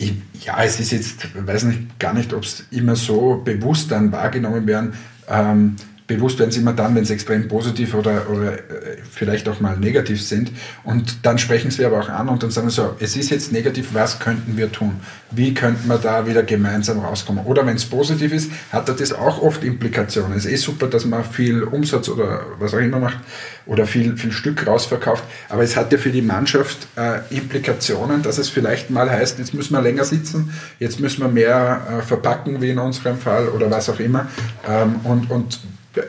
[0.00, 0.14] ich,
[0.46, 4.66] ja, es ist jetzt, weiß nicht, gar nicht, ob es immer so bewusst dann wahrgenommen
[4.66, 4.94] werden.
[5.28, 5.76] Ähm,
[6.16, 9.76] bewusst werden sie immer dann, wenn sie extrem positiv oder, oder äh, vielleicht auch mal
[9.76, 10.50] negativ sind.
[10.82, 13.52] Und dann sprechen sie aber auch an und dann sagen sie so, es ist jetzt
[13.52, 14.96] negativ, was könnten wir tun?
[15.30, 17.44] Wie könnten wir da wieder gemeinsam rauskommen?
[17.44, 20.36] Oder wenn es positiv ist, hat das auch oft Implikationen.
[20.36, 23.18] Es ist eh super, dass man viel Umsatz oder was auch immer macht
[23.66, 25.22] oder viel, viel Stück rausverkauft.
[25.48, 29.54] Aber es hat ja für die Mannschaft äh, Implikationen, dass es vielleicht mal heißt, jetzt
[29.54, 33.70] müssen wir länger sitzen, jetzt müssen wir mehr äh, verpacken, wie in unserem Fall oder
[33.70, 34.26] was auch immer.
[34.68, 35.60] Ähm, und, und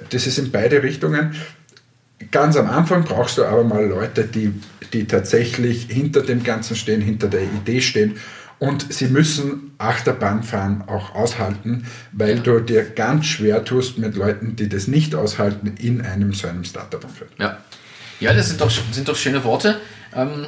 [0.10, 1.36] das ist in beide Richtungen.
[2.32, 4.54] Ganz am Anfang brauchst du aber mal Leute, die,
[4.94, 8.18] die tatsächlich hinter dem Ganzen stehen, hinter der Idee stehen.
[8.60, 14.70] Und sie müssen Achterbahnfahren auch aushalten, weil du dir ganz schwer tust mit Leuten, die
[14.70, 17.32] das nicht aushalten, in einem so einem Startup-Umfeld.
[17.40, 17.58] Ja.
[18.20, 19.82] ja, das sind doch, sind doch schöne Worte.
[20.16, 20.46] Ähm,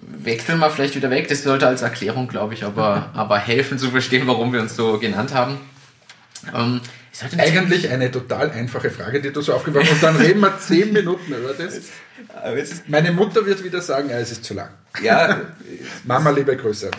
[0.00, 1.28] wechseln wir vielleicht wieder weg.
[1.28, 4.98] Das sollte als Erklärung, glaube ich, aber, aber helfen zu verstehen, warum wir uns so
[4.98, 5.58] genannt haben.
[6.52, 6.80] Ähm,
[7.38, 9.92] Eigentlich eine total einfache Frage, die du so aufgebracht hast.
[9.94, 11.80] Und dann reden wir zehn Minuten über das.
[12.86, 14.70] Meine Mutter wird wieder sagen, ja, es ist zu lang.
[15.02, 15.40] ja,
[16.04, 16.90] Mama, liebe Grüße.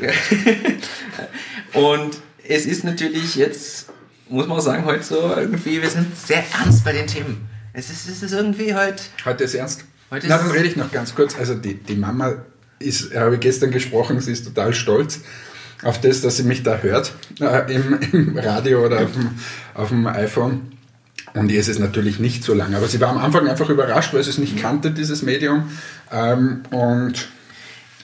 [1.74, 3.88] Und es ist natürlich jetzt,
[4.30, 7.49] muss man auch sagen, heute so irgendwie, wir sind sehr ernst bei den Themen.
[7.74, 9.03] Es ist, es ist irgendwie heute.
[9.26, 9.84] Heute ist ernst.
[10.09, 11.38] Heute Na, dann rede ich noch ganz kurz.
[11.38, 12.36] Also die, die Mama
[12.80, 15.20] ist, habe ich gestern gesprochen, sie ist total stolz
[15.84, 19.32] auf das, dass sie mich da hört äh, im, im Radio oder auf dem,
[19.73, 20.71] auf dem iPhone.
[21.34, 22.73] Und ihr ist es natürlich nicht so lang.
[22.73, 25.69] Aber sie war am Anfang einfach überrascht, weil sie es nicht kannte, dieses Medium.
[26.11, 27.28] Ähm, und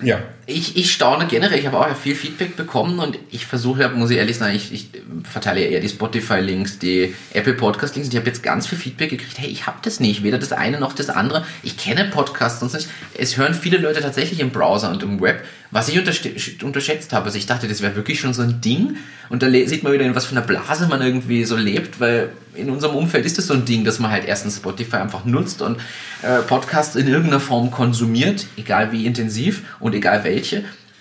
[0.01, 4.09] ja, Ich, ich staune generell, ich habe auch viel Feedback bekommen und ich versuche, muss
[4.09, 4.89] ich ehrlich sagen, ich, ich
[5.23, 9.39] verteile eher die Spotify-Links, die Apple Podcast-Links und ich habe jetzt ganz viel Feedback gekriegt,
[9.39, 11.45] hey, ich habe das nicht, weder das eine noch das andere.
[11.63, 12.89] Ich kenne Podcasts sonst nicht.
[13.17, 17.25] Es hören viele Leute tatsächlich im Browser und im Web, was ich untersch- unterschätzt habe.
[17.27, 18.97] Also ich dachte, das wäre wirklich schon so ein Ding
[19.29, 22.29] und da sieht man wieder, in was für einer Blase man irgendwie so lebt, weil
[22.55, 25.63] in unserem Umfeld ist das so ein Ding, dass man halt erstens Spotify einfach nutzt
[25.63, 25.79] und
[26.21, 30.32] äh, Podcasts in irgendeiner Form konsumiert, egal wie intensiv und egal welche.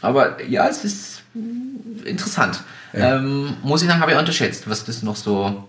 [0.01, 1.23] Aber ja, es ist
[2.05, 2.61] interessant.
[2.93, 3.17] Ja.
[3.17, 5.69] Ähm, muss ich sagen, habe ich unterschätzt, was das noch so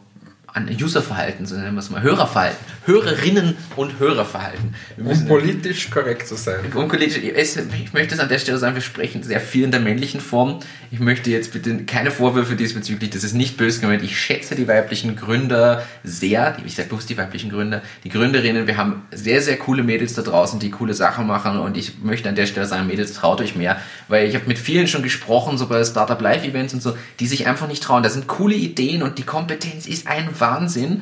[0.54, 2.58] an Userverhalten, sondern nennen wir es mal Hörerverhalten.
[2.86, 4.76] Hörerinnen und Hörerverhalten.
[4.95, 6.60] Wir Um müssen politisch korrekt zu sein.
[6.76, 9.80] Unpolitisch, es- ich möchte es an der Stelle sagen, wir sprechen sehr viel in der
[9.80, 10.60] männlichen Form.
[10.91, 14.04] Ich möchte jetzt bitte keine Vorwürfe diesbezüglich, das ist nicht böse gemeint.
[14.04, 18.68] Ich schätze die weiblichen Gründer sehr, ich sage bloß die weiblichen Gründer, die Gründerinnen.
[18.68, 22.30] Wir haben sehr, sehr coole Mädels da draußen, die coole Sachen machen und ich möchte
[22.30, 23.78] an der Stelle sagen, Mädels, traut euch mehr,
[24.08, 27.26] weil ich habe mit vielen schon gesprochen, so bei Startup Live Events und so, die
[27.26, 28.04] sich einfach nicht trauen.
[28.04, 31.02] Da sind coole Ideen und die Kompetenz ist ein Wahnsinn.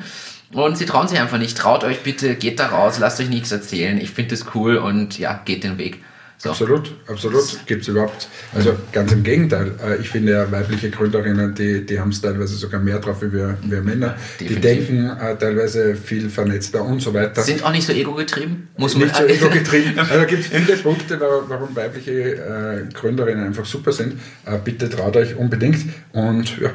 [0.54, 1.56] Und sie trauen sich einfach nicht.
[1.56, 3.98] Traut euch bitte, geht da raus, lasst euch nichts erzählen.
[3.98, 5.98] Ich finde das cool und ja, geht den Weg.
[6.36, 6.50] So.
[6.50, 7.44] Absolut, absolut.
[7.66, 8.26] Gibt es überhaupt.
[8.52, 9.70] Also ganz im Gegenteil.
[9.80, 13.32] Äh, Ich finde ja weibliche Gründerinnen, die, die haben es teilweise sogar mehr drauf wie
[13.32, 14.16] wir, wir Männer.
[14.40, 14.86] Die Definitiv.
[14.88, 17.42] denken äh, teilweise viel vernetzter und so weiter.
[17.42, 18.68] Sind auch nicht so ego-getrieben?
[18.76, 19.92] Muss man nicht so ego-getrieben.
[19.98, 24.14] Also da gibt es viele Punkte, warum, warum weibliche äh, Gründerinnen einfach super sind.
[24.44, 25.78] Äh, bitte traut euch unbedingt.
[26.12, 26.70] Und ja,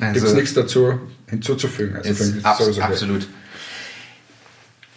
[0.00, 1.96] Also- gibt es nichts dazu hinzuzufügen.
[1.96, 3.26] Also Ist abs sowieso absolut.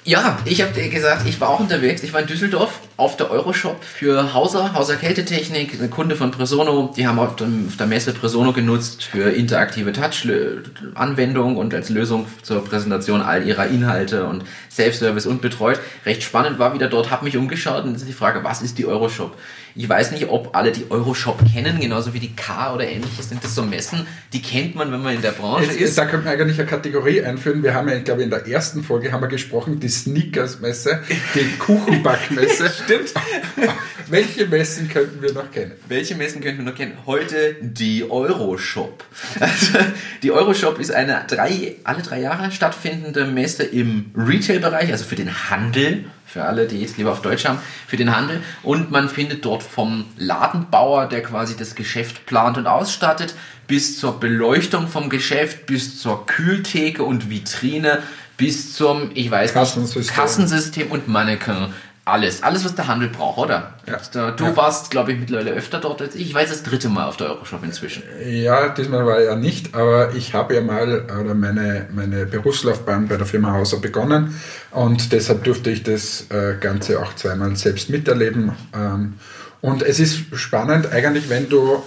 [0.05, 2.01] Ja, ich habe dir gesagt, ich war auch unterwegs.
[2.03, 6.91] Ich war in Düsseldorf auf der Euroshop für Hauser, Hauser Kältetechnik, ein Kunde von Presono.
[6.95, 12.25] Die haben auf, dem, auf der Messe Presono genutzt für interaktive Touch-Anwendung und als Lösung
[12.41, 15.79] zur Präsentation all ihrer Inhalte und Self-Service und betreut.
[16.05, 18.87] Recht spannend war wieder dort, habe mich umgeschaut und ist die Frage, was ist die
[18.87, 19.37] Euroshop?
[19.75, 23.29] Ich weiß nicht, ob alle die Euroshop kennen, genauso wie die K oder ähnliches.
[23.29, 25.97] Sind das so Messen, die kennt man, wenn man in der Branche Jetzt, ist?
[25.97, 27.63] da könnte man eigentlich eine Kategorie einführen.
[27.63, 31.01] Wir haben ja, ich glaube, in der ersten Folge haben wir gesprochen, die Sneakers-Messe,
[31.35, 32.71] die Kuchenbackmesse.
[32.83, 33.13] Stimmt.
[34.07, 35.73] Welche Messen könnten wir noch kennen?
[35.87, 36.93] Welche Messen könnten wir noch kennen?
[37.05, 39.03] Heute die Euroshop.
[39.39, 39.77] Also,
[40.23, 45.49] die Euroshop ist eine drei, alle drei Jahre stattfindende Messe im Retail-Bereich, also für den
[45.51, 48.41] Handel, für alle, die es lieber auf Deutsch haben, für den Handel.
[48.61, 53.33] Und man findet dort vom Ladenbauer, der quasi das Geschäft plant und ausstattet,
[53.67, 58.03] bis zur Beleuchtung vom Geschäft, bis zur Kühltheke und Vitrine,
[58.37, 60.01] bis zum, ich weiß Kassensystem.
[60.01, 61.73] nicht, Kassensystem und Mannequin.
[62.11, 63.73] Alles, alles, was der Handel braucht, oder?
[63.87, 63.97] Ja.
[64.13, 64.55] Da, du Ja.
[64.57, 66.27] warst, glaube ich, mittlerweile öfter dort als ich.
[66.27, 68.03] Ich weiß das dritte Mal auf der Euroshop inzwischen.
[68.25, 73.17] Ja, diesmal war ja nicht, aber ich habe ja mal oder meine, meine Berufslaufbahn bei
[73.17, 74.39] der Firma Hauser begonnen
[74.71, 78.53] und deshalb durfte ich das äh, Ganze auch zweimal selbst miterleben.
[78.75, 79.15] Ähm,
[79.61, 81.83] und es ist spannend eigentlich, wenn du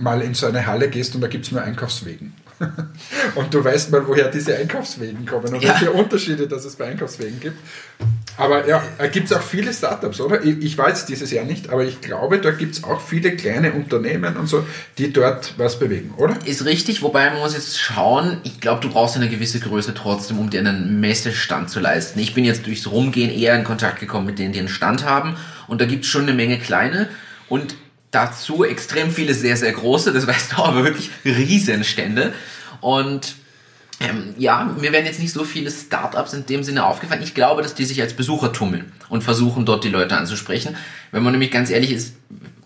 [0.00, 2.34] mal in so eine Halle gehst und da gibt es nur Einkaufswegen.
[3.34, 5.70] und du weißt mal, woher diese Einkaufswegen kommen und Ja.
[5.74, 7.56] welche Unterschiede dass es bei Einkaufswegen gibt.
[8.38, 8.82] Aber ja,
[9.12, 10.44] gibt es auch viele Startups, oder?
[10.44, 13.72] Ich, ich jetzt dieses Jahr nicht, aber ich glaube, da gibt es auch viele kleine
[13.72, 14.66] Unternehmen und so,
[14.98, 16.36] die dort was bewegen, oder?
[16.44, 20.38] Ist richtig, wobei man muss jetzt schauen, ich glaube, du brauchst eine gewisse Größe trotzdem,
[20.38, 22.18] um dir einen Messestand zu leisten.
[22.18, 25.36] Ich bin jetzt durchs Rumgehen eher in Kontakt gekommen mit denen, die einen Stand haben
[25.66, 27.08] und da gibt es schon eine Menge kleine
[27.48, 27.74] und
[28.10, 32.34] dazu extrem viele sehr, sehr große, das weißt du aber wirklich Riesenstände
[32.80, 33.36] und
[34.00, 37.22] ähm, ja, mir werden jetzt nicht so viele Startups in dem Sinne aufgefallen.
[37.22, 40.76] Ich glaube, dass die sich als Besucher tummeln und versuchen, dort die Leute anzusprechen.
[41.12, 42.14] Wenn man nämlich ganz ehrlich ist,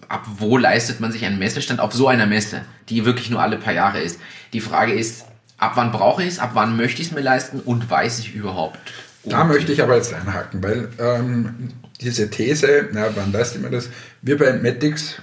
[0.09, 3.59] ab wo leistet man sich einen Messestand auf so einer Messe, die wirklich nur alle
[3.59, 4.18] paar Jahre ist?
[4.53, 5.24] Die Frage ist,
[5.57, 8.35] ab wann brauche ich es, ab wann möchte ich es mir leisten und weiß ich
[8.35, 8.78] überhaupt?
[9.24, 11.68] Da möchte ich aber jetzt einhaken, weil ähm,
[12.01, 13.91] diese These, na, wann leistet man das?
[14.22, 15.16] Wir bei Matics,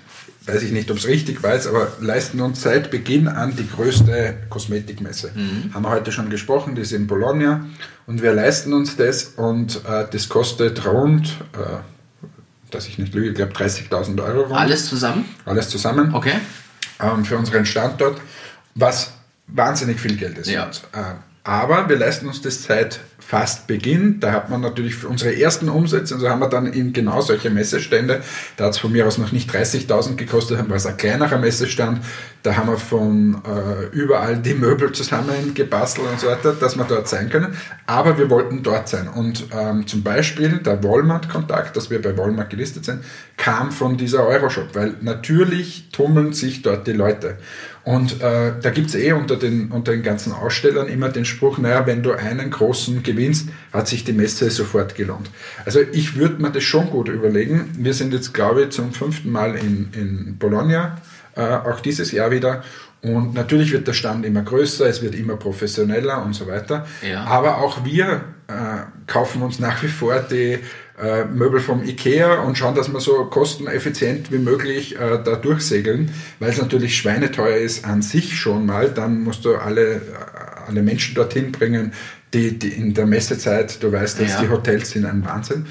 [0.47, 4.35] weiß ich nicht, ob es richtig weiß, aber leisten uns seit Beginn an die größte
[4.49, 5.31] Kosmetikmesse.
[5.73, 7.65] Haben wir heute schon gesprochen, die ist in Bologna
[8.05, 11.57] und wir leisten uns das und äh, das kostet rund, äh,
[12.71, 14.41] dass ich nicht lüge, ich glaube 30.000 Euro.
[14.43, 14.53] Rund.
[14.59, 15.25] Alles zusammen?
[15.45, 16.33] Alles zusammen Okay.
[17.01, 18.19] ähm, für unseren Standort,
[18.75, 19.11] was
[19.47, 20.49] wahnsinnig viel Geld ist.
[20.49, 20.61] Ja.
[20.63, 20.81] für uns.
[21.47, 24.19] Aber wir leisten uns das seit fast Beginn.
[24.19, 27.49] Da hat man natürlich für unsere ersten Umsätze, also haben wir dann in genau solche
[27.49, 28.21] Messestände,
[28.57, 32.01] da hat es von mir aus noch nicht 30.000 gekostet, war es ein kleinerer Messestand,
[32.43, 37.07] da haben wir von äh, überall die Möbel zusammengebastelt und so weiter, dass wir dort
[37.07, 37.55] sein können.
[37.85, 39.07] Aber wir wollten dort sein.
[39.07, 43.03] Und ähm, zum Beispiel der Walmart-Kontakt, dass wir bei Walmart gelistet sind,
[43.37, 47.37] kam von dieser Euroshop, weil natürlich tummeln sich dort die Leute.
[47.87, 51.57] Und äh, da gibt es eh unter den, unter den ganzen Ausstellern immer den Spruch,
[51.57, 55.29] naja, wenn du einen großen gewinnst, hat sich die Messe sofort gelohnt.
[55.63, 57.69] Also ich würde mir das schon gut überlegen.
[57.77, 60.97] Wir sind jetzt, glaube ich, zum fünften Mal in, in Bologna,
[61.37, 62.61] äh, auch dieses Jahr wieder.
[63.01, 66.85] Und natürlich wird der Stand immer größer, es wird immer professioneller und so weiter.
[67.07, 67.23] Ja.
[67.25, 68.53] Aber auch wir äh,
[69.05, 70.59] kaufen uns nach wie vor die
[70.99, 76.11] äh, Möbel vom Ikea und schauen, dass wir so kosteneffizient wie möglich äh, da durchsegeln,
[76.39, 78.89] weil es natürlich schweineteuer ist an sich schon mal.
[78.89, 79.99] Dann musst du alle, äh,
[80.67, 81.93] alle Menschen dorthin bringen,
[82.33, 84.41] die, die in der Messezeit, du weißt, dass Ja.
[84.41, 85.65] die Hotels sind ein Wahnsinn.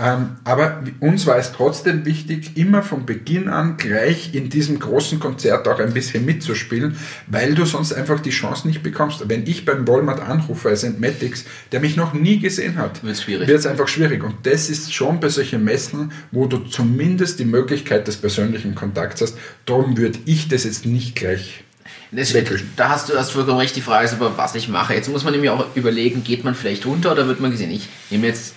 [0.00, 5.20] Ähm, aber uns war es trotzdem wichtig, immer von Beginn an gleich in diesem großen
[5.20, 6.96] Konzert auch ein bisschen mitzuspielen,
[7.26, 9.28] weil du sonst einfach die Chance nicht bekommst.
[9.28, 13.66] Wenn ich beim Walmart anrufe als Entmatics, der mich noch nie gesehen hat, wird es
[13.66, 14.24] einfach schwierig.
[14.24, 19.20] Und das ist schon bei solchen Messen, wo du zumindest die Möglichkeit des persönlichen Kontakts
[19.20, 19.36] hast.
[19.66, 21.64] Darum würde ich das jetzt nicht gleich
[22.10, 22.34] Das,
[22.76, 24.94] da hast du hast vollkommen recht, die Frage ist aber, was ich mache.
[24.94, 27.70] Jetzt muss man nämlich auch überlegen, geht man vielleicht runter oder wird man gesehen?
[27.70, 28.54] Ich nehme jetzt,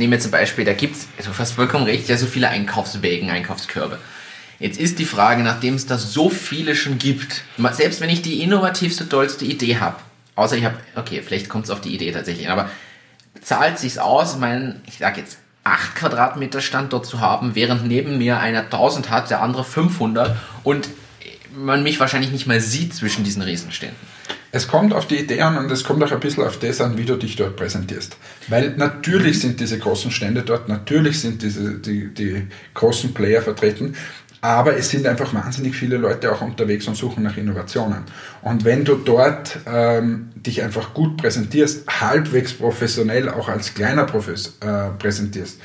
[0.00, 3.30] nehme jetzt ein Beispiel, da gibt es, also fast vollkommen recht, ja so viele Einkaufswägen,
[3.30, 3.98] Einkaufskörbe.
[4.58, 8.42] Jetzt ist die Frage, nachdem es da so viele schon gibt, selbst wenn ich die
[8.42, 9.96] innovativste, tollste Idee habe,
[10.34, 12.68] außer ich habe, okay, vielleicht kommt es auf die Idee tatsächlich, aber
[13.40, 18.38] zahlt sich's aus, meinen, ich sag jetzt, 8 Quadratmeter Standort zu haben, während neben mir
[18.38, 20.88] einer 1000 hat, der andere 500 und
[21.54, 23.98] man mich wahrscheinlich nicht mal sieht zwischen diesen Riesenständen.
[24.52, 26.98] Es kommt auf die Idee an und es kommt auch ein bisschen auf das an,
[26.98, 28.16] wie du dich dort präsentierst.
[28.48, 33.94] Weil natürlich sind diese großen Stände dort, natürlich sind diese, die, die großen Player vertreten,
[34.42, 38.04] aber es sind einfach wahnsinnig viele Leute auch unterwegs und suchen nach Innovationen.
[38.40, 44.56] Und wenn du dort ähm, dich einfach gut präsentierst, halbwegs professionell auch als kleiner Profes
[44.60, 45.60] äh, präsentierst,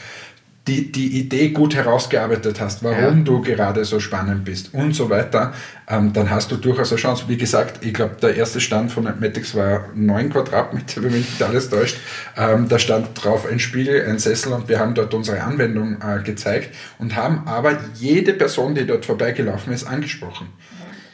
[0.68, 3.24] die, die Idee gut herausgearbeitet hast, warum Ja.
[3.24, 5.54] du gerade so spannend bist und so weiter,
[5.88, 7.26] ähm, dann hast du durchaus eine Chance.
[7.28, 11.44] Wie gesagt, ich glaube, der erste Stand von Atmatics war 9 Quadratmeter, wenn mich nicht
[11.44, 11.98] alles täuscht.
[12.36, 16.24] Ähm, da stand drauf ein Spiegel, ein Sessel und wir haben dort unsere Anwendung äh,
[16.24, 20.48] gezeigt und haben aber jede Person, die dort vorbeigelaufen ist, angesprochen.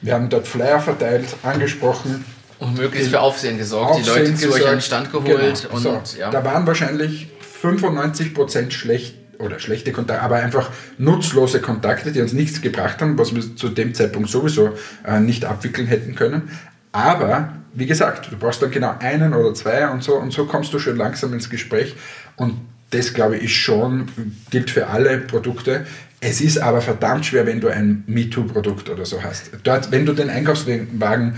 [0.01, 2.23] Wir haben dort Flyer verteilt, angesprochen,
[2.59, 4.65] Und möglichst für Aufsehen gesorgt, die Leute Aufsehen zu euch gesorgt.
[4.67, 5.75] an den Stand geholt Genau.
[5.97, 6.29] und so, ja.
[6.31, 7.27] Da waren wahrscheinlich
[7.61, 13.35] 95% schlecht oder schlechte Kontakte, aber einfach nutzlose Kontakte, die uns nichts gebracht haben, was
[13.35, 14.75] wir zu dem Zeitpunkt sowieso
[15.05, 16.49] äh, nicht abwickeln hätten können.
[16.91, 20.73] Aber wie gesagt, du brauchst dann genau einen oder zwei und so und so kommst
[20.73, 21.95] du schon langsam ins Gespräch
[22.35, 22.55] und
[22.89, 24.07] das glaube ich schon
[24.49, 25.85] gilt für alle Produkte.
[26.19, 29.51] Es ist aber verdammt schwer, wenn du ein MeToo-Produkt oder so hast.
[29.63, 31.35] Dort, wenn du den Einkaufswagen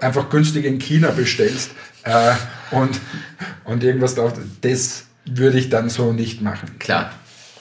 [0.00, 1.72] einfach günstig in China bestellst
[2.04, 2.32] äh,
[2.70, 3.00] und,
[3.64, 6.78] und irgendwas drauf, das würde ich dann so nicht machen.
[6.78, 7.12] Klar.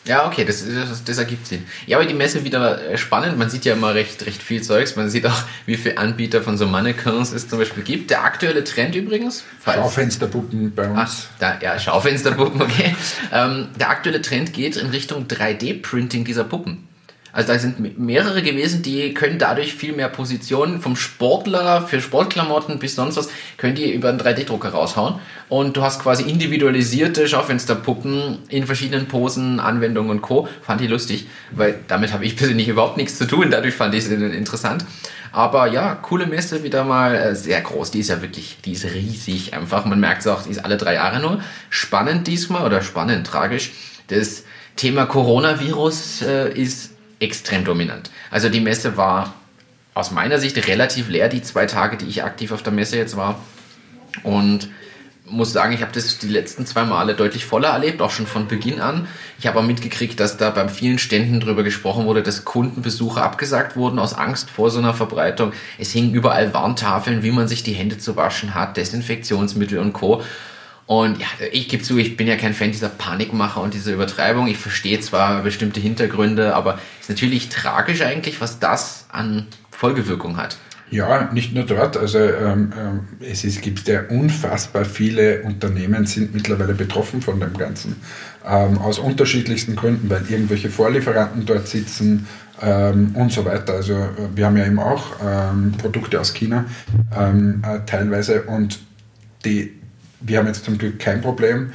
[0.08, 1.66] Ja, okay, das, das, das ergibt Sinn.
[1.88, 3.40] Ja, aber die Messe wieder äh, spannend.
[3.40, 4.96] Man sieht ja immer recht, recht viel Zeugs.
[4.96, 8.12] Man sieht auch, wie viele Anbieter von so Mannequins es zum Beispiel gibt.
[8.12, 11.28] Der aktuelle Trend übrigens, falls, Schaufensterpuppen bei Ach, uns.
[11.40, 12.96] da, ja, Schaufensterpuppen, okay.
[13.34, 16.88] ähm, der aktuelle Trend geht in Richtung 3D-Printing dieser Puppen.
[17.36, 22.00] Also da sind me- mehrere gewesen, die können dadurch viel mehr Positionen vom Sportler für
[22.00, 23.28] Sportklamotten bis sonst was,
[23.58, 25.16] können die über einen 3D-Drucker raushauen.
[25.50, 30.48] Und du hast quasi individualisierte Schaufensterpuppen in verschiedenen Posen, Anwendungen und Co.
[30.62, 33.52] Fand ich lustig, weil damit habe ich persönlich überhaupt nichts zu tun.
[33.52, 34.86] Dadurch fand ich es interessant.
[35.34, 37.92] Aber ja, coole Messe wieder mal, äh, sehr groß.
[37.92, 39.84] Die ist ja wirklich, die ist riesig einfach.
[39.84, 41.42] Man merkt es auch, die ist alle drei Jahre nur.
[41.70, 43.72] Spannend diesmal oder spannend, tragisch.
[44.08, 44.46] Das
[44.78, 48.10] Thema Coronavirus äh, ist extrem dominant.
[48.32, 49.34] Also die Messe war
[49.94, 53.16] aus meiner Sicht relativ leer, die zwei Tage, die ich aktiv auf der Messe jetzt
[53.16, 53.40] war.
[54.24, 54.70] Und
[55.28, 58.48] muss sagen, ich habe das die letzten zwei Male deutlich voller erlebt, auch schon von
[58.48, 59.08] Beginn an.
[59.40, 63.76] Ich habe auch mitgekriegt, dass da bei vielen Ständen darüber gesprochen wurde, dass Kundenbesuche abgesagt
[63.76, 65.52] wurden aus Angst vor so einer Verbreitung.
[65.80, 70.22] Es hingen überall Warntafeln, wie man sich die Hände zu waschen hat, Desinfektionsmittel und Co.
[70.88, 74.48] Und ja, ich gebe zu, ich bin ja kein Fan dieser Panikmacher und dieser Übertreibung.
[74.48, 80.38] Ich verstehe zwar bestimmte Hintergründe, aber es ist natürlich tragisch eigentlich, was das an Folgewirkung
[80.38, 80.58] hat.
[80.92, 81.98] Ja, nicht nur dort.
[81.98, 87.58] Also ähm, ähm, es ist, gibt ja unfassbar viele Unternehmen sind mittlerweile betroffen von dem
[87.58, 87.96] Ganzen.
[88.48, 92.28] Ähm, aus unterschiedlichsten Gründen, weil irgendwelche Vorlieferanten dort sitzen
[92.62, 93.74] ähm, und so weiter.
[93.74, 96.66] Also äh, wir haben ja eben auch ähm, Produkte aus China
[97.18, 98.80] ähm, äh, teilweise und
[99.44, 99.74] die,
[100.26, 101.72] wir haben jetzt zum Glück kein Problem.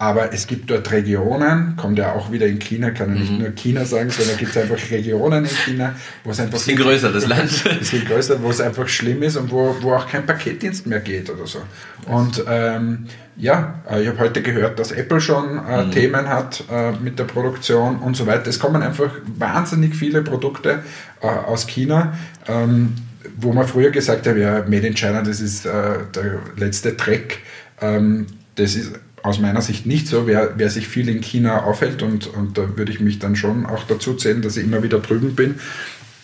[0.00, 3.50] Aber es gibt dort Regionen, kommt ja auch wieder in China, kann ja nicht nur
[3.50, 5.94] China sagen, sondern gibt es einfach Regionen in China,
[6.24, 7.64] wo es einfach Bisschen größer, das Land.
[7.80, 11.28] bisschen größer, wo es einfach schlimm ist und wo, wo auch kein Paketdienst mehr geht
[11.28, 11.58] oder so.
[12.06, 16.92] Und ähm, ja, äh, ich habe heute gehört, dass Apple schon äh, Themen hat äh,
[16.92, 18.48] mit der Produktion und so weiter.
[18.48, 20.82] Es kommen einfach wahnsinnig viele Produkte
[21.20, 22.14] äh, aus China.
[22.48, 22.94] Ähm,
[23.36, 25.70] wo man früher gesagt hat, ja, Made in China, das ist äh,
[26.14, 27.40] der letzte Dreck.
[27.80, 30.26] Ähm, das ist aus meiner Sicht nicht so.
[30.26, 33.66] Wer, wer sich viel in China aufhält, und, und da würde ich mich dann schon
[33.66, 35.56] auch dazu zählen, dass ich immer wieder drüben bin,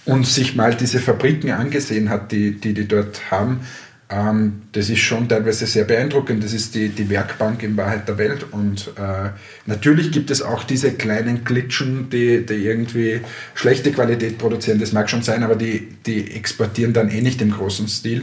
[0.05, 3.61] und sich mal diese Fabriken angesehen hat, die die, die dort haben,
[4.09, 6.45] ähm, das ist schon teilweise sehr beeindruckend.
[6.45, 8.47] Das ist die, die Werkbank in Wahrheit der Welt.
[8.53, 9.31] Und äh,
[9.67, 13.21] natürlich gibt es auch diese kleinen Glitschen, die, die irgendwie
[13.55, 14.79] schlechte Qualität produzieren.
[14.79, 18.23] Das mag schon sein, aber die, die exportieren dann eh nicht im großen Stil.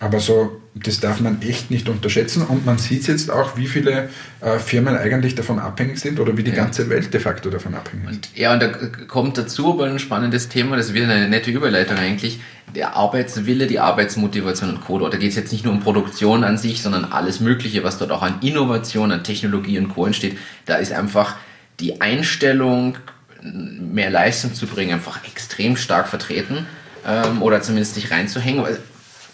[0.00, 2.42] Aber so, das darf man echt nicht unterschätzen.
[2.46, 4.08] Und man sieht jetzt auch, wie viele
[4.40, 6.56] äh, Firmen eigentlich davon abhängig sind oder wie die ja.
[6.56, 8.36] ganze Welt de facto davon abhängig ist.
[8.36, 8.68] Ja, und da
[9.08, 12.40] kommt dazu aber ein spannendes Thema, das wird eine nette Überleitung eigentlich.
[12.76, 15.00] Der Arbeitswille, die Arbeitsmotivation und Co.
[15.08, 18.12] Da geht es jetzt nicht nur um Produktion an sich, sondern alles Mögliche, was dort
[18.12, 20.06] auch an Innovation, an Technologie und Co.
[20.06, 20.38] entsteht.
[20.66, 21.36] Da ist einfach
[21.80, 22.98] die Einstellung,
[23.42, 26.66] mehr Leistung zu bringen, einfach extrem stark vertreten
[27.06, 28.64] ähm, oder zumindest sich reinzuhängen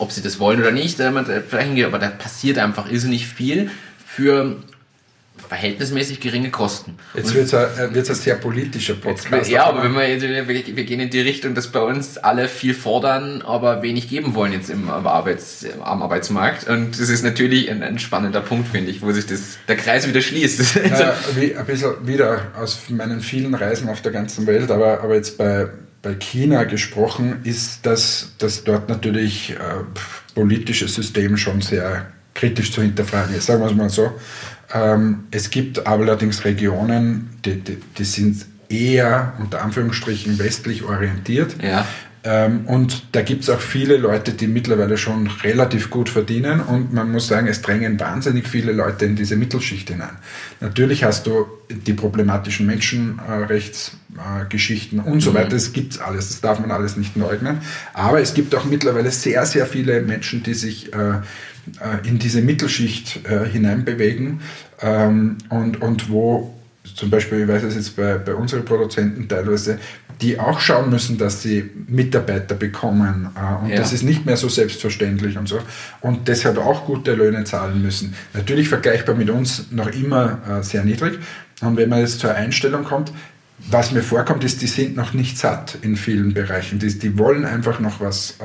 [0.04, 3.70] ob sie das wollen oder nicht, äh, aber da passiert einfach irrsinnig viel
[4.06, 4.56] für
[5.48, 6.96] verhältnismäßig geringe Kosten.
[7.14, 9.50] Jetzt wird es ein, ein, sehr politischer Podcast.
[9.50, 13.42] ja, aber wenn wir, wir, gehen in die Richtung, dass bei uns alle viel fordern,
[13.42, 16.68] aber wenig geben wollen jetzt im Arbeits, am Arbeitsmarkt.
[16.68, 20.08] Und das ist natürlich ein, ein spannender Punkt, finde ich, wo sich das, der Kreis
[20.08, 20.76] wieder schließt.
[20.76, 25.14] Ja, wie, ein bisschen wieder aus meinen vielen Reisen auf der ganzen Welt, aber, aber
[25.14, 25.68] jetzt bei,
[26.04, 29.56] bei China gesprochen, ist, dass, dass dort natürlich äh,
[30.34, 34.12] politische System schon sehr kritisch zu hinterfragen ist, sagen wir es mal so.
[34.72, 41.56] Ähm, es gibt allerdings Regionen, die, die, die, sind eher unter Anführungsstrichen westlich orientiert.
[41.62, 41.86] Ja.
[42.24, 46.92] Ähm, und da gibt es auch viele Leute, die mittlerweile schon relativ gut verdienen und
[46.92, 50.16] man muss sagen, es drängen wahnsinnig viele Leute in diese Mittelschicht hinein.
[50.60, 52.66] Natürlich hast du die problematischen
[54.14, 55.34] Menschenrechtsgeschichten und so mhm.
[55.34, 57.58] weiter, das gibt es alles, das darf man alles nicht leugnen,
[57.92, 62.42] aber es gibt auch mittlerweile sehr, sehr viele Menschen, die sich äh, äh in diese
[62.42, 64.40] Mittelschicht äh, hineinbewegen
[64.80, 66.54] ähm, und, und wo
[66.94, 69.78] zum Beispiel, ich weiß es jetzt bei, bei unseren Produzenten teilweise,
[70.20, 73.30] die auch schauen müssen, dass sie Mitarbeiter bekommen.
[73.34, 73.76] Äh, und ja.
[73.76, 75.58] das ist nicht mehr so selbstverständlich und so.
[76.02, 78.14] Und deshalb auch gute Löhne zahlen müssen.
[78.32, 81.18] Natürlich vergleichbar mit uns noch immer äh, sehr niedrig.
[81.62, 83.12] Und wenn man jetzt zur Einstellung kommt,
[83.58, 86.78] was mir vorkommt, ist, die sind noch nicht satt in vielen Bereichen.
[86.80, 88.44] Die, die wollen einfach noch was äh,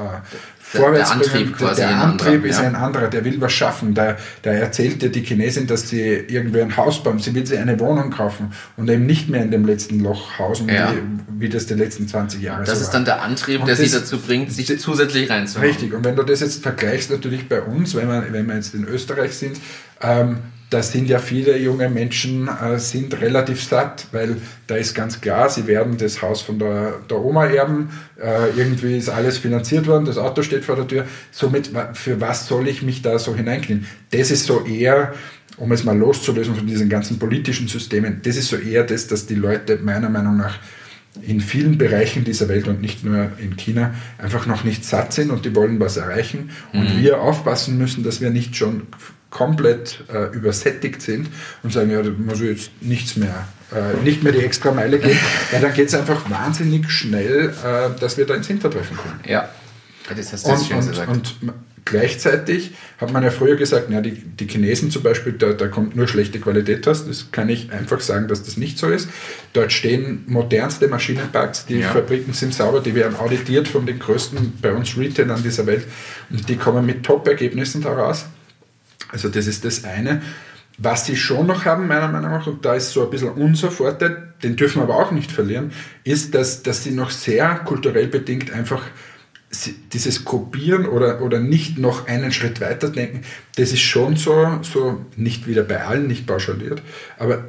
[0.60, 2.68] vorwärts der Antrieb quasi Der Antrieb anderer, ist ja.
[2.68, 3.96] ein anderer, der will was schaffen.
[3.96, 7.58] Der, der erzählt dir die Chinesin, dass sie irgendwie ein Haus bauen, sie will sich
[7.58, 10.94] eine Wohnung kaufen und eben nicht mehr in dem letzten Loch hausen, ja.
[10.94, 13.76] wie, wie, das die letzten 20 Jahre Das so ist dann der Antrieb, und der
[13.76, 15.72] das, sie dazu bringt, sich das, zusätzlich reinzuholen.
[15.72, 18.76] Richtig, und wenn du das jetzt vergleichst natürlich bei uns, wenn wir, wenn wir jetzt
[18.76, 19.60] in Österreich sind,
[20.02, 20.38] ähm,
[20.70, 25.50] da sind ja viele junge Menschen äh, sind relativ satt, weil da ist ganz klar,
[25.50, 27.90] sie werden das Haus von der, der Oma erben,
[28.22, 31.06] äh, irgendwie ist alles finanziert worden, das Auto steht vor der Tür.
[31.32, 33.88] Somit, für was soll ich mich da so hineinknien?
[34.12, 35.14] Das ist so eher,
[35.58, 39.26] um es mal loszulösen von diesen ganzen politischen Systemen, das ist so eher das, dass
[39.26, 40.60] die Leute meiner Meinung nach
[41.22, 45.32] in vielen Bereichen dieser Welt und nicht nur in China einfach noch nicht satt sind
[45.32, 46.52] und die wollen was erreichen.
[46.72, 47.02] Und mhm.
[47.02, 48.84] wir aufpassen müssen, dass wir nicht schon
[49.30, 51.30] komplett äh, übersättigt sind
[51.64, 55.00] und sagen, ja, da muss ich jetzt nichts mehr, äh, nicht mehr die extra Meile
[55.00, 55.18] gehen,
[55.52, 59.20] weil dann geht es einfach wahnsinnig schnell, äh, dass wir da ins Hintertreffen kommen.
[59.28, 59.50] Ja,
[60.16, 61.10] das hast du und, schön und, gesagt.
[61.10, 61.36] Und
[61.86, 65.96] gleichzeitig hat man ja früher gesagt, na, die, die Chinesen zum Beispiel, da, da kommt
[65.96, 67.06] nur schlechte Qualität raus.
[67.06, 69.10] Das kann ich einfach sagen, dass das nicht so ist.
[69.54, 71.90] Dort stehen modernste Maschinenparks, die ja.
[71.90, 75.86] Fabriken sind sauber, die werden auditiert von den größten bei uns Retailern dieser Welt
[76.32, 78.26] und die kommen mit Top-Ergebnissen daraus.
[79.12, 80.22] Also das ist das eine.
[80.78, 83.70] Was sie schon noch haben, meiner Meinung nach, und da ist so ein bisschen unser
[83.70, 85.72] Vorteil, den dürfen wir aber auch nicht verlieren,
[86.04, 88.84] ist, dass, dass sie noch sehr kulturell bedingt einfach
[89.94, 93.22] dieses Kopieren oder, oder nicht noch einen Schritt weiter denken,
[93.56, 96.82] das ist schon so, so, nicht wieder bei allen, nicht pauschaliert,
[97.18, 97.46] aber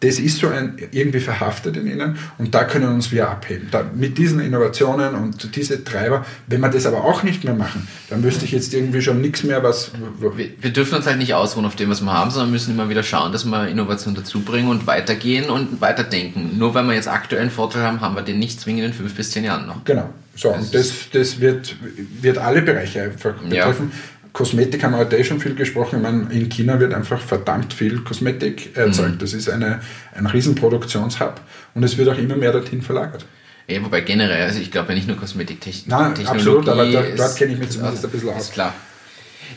[0.00, 3.68] das ist so ein, irgendwie verhaftet in ihnen und da können uns wir abheben.
[3.70, 7.88] Da, mit diesen Innovationen und diese Treiber, wenn wir das aber auch nicht mehr machen,
[8.10, 9.92] dann wüsste ich jetzt irgendwie schon nichts mehr, was.
[10.20, 12.88] Wir, wir, dürfen uns halt nicht ausruhen auf dem, was wir haben, sondern müssen immer
[12.90, 16.58] wieder schauen, dass wir Innovation dazu bringen und weitergehen und weiterdenken.
[16.58, 19.14] Nur weil wir jetzt aktuell einen Vorteil haben, haben wir den nicht zwingend in fünf
[19.14, 19.84] bis zehn Jahren noch.
[19.84, 20.10] Genau.
[20.36, 21.76] So, das und das, das wird,
[22.20, 23.92] wird alle Bereiche einfach betreffen.
[23.92, 23.98] Ja.
[24.34, 25.96] Kosmetik haben wir heute eh schon viel gesprochen.
[25.96, 29.14] Ich meine, in China wird einfach verdammt viel Kosmetik erzeugt.
[29.14, 29.18] Mhm.
[29.20, 29.80] Das ist eine,
[30.12, 31.40] ein Riesenproduktionshub
[31.74, 33.24] und es wird auch immer mehr dorthin verlagert.
[33.68, 35.88] Ja, wobei generell, also ich glaube ja nicht nur Kosmetiktechnik.
[35.88, 38.42] Nein, absolut, aber da, dort kenne ich mich zumindest ein bisschen aus.
[38.42, 38.74] Ist klar.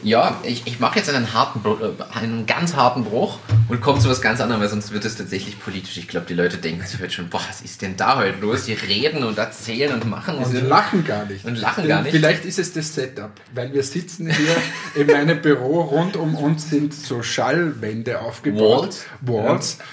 [0.03, 4.09] Ja, ich, ich mache jetzt einen harten, äh, einen ganz harten Bruch und komme zu
[4.09, 5.97] was ganz anderem, weil sonst wird es tatsächlich politisch.
[5.97, 8.65] Ich glaube, die Leute denken sich heute schon, boah, was ist denn da heute los?
[8.65, 10.37] Die reden und erzählen und machen.
[10.37, 11.45] Und sie lachen gar nicht.
[11.45, 12.11] Und lachen gar nicht.
[12.11, 14.55] Vielleicht ist es das Setup, weil wir sitzen hier
[14.95, 18.81] in meinem Büro, rund um uns sind so Schallwände aufgebaut.
[18.81, 19.05] Walls.
[19.21, 19.77] Walls.
[19.79, 19.85] Ja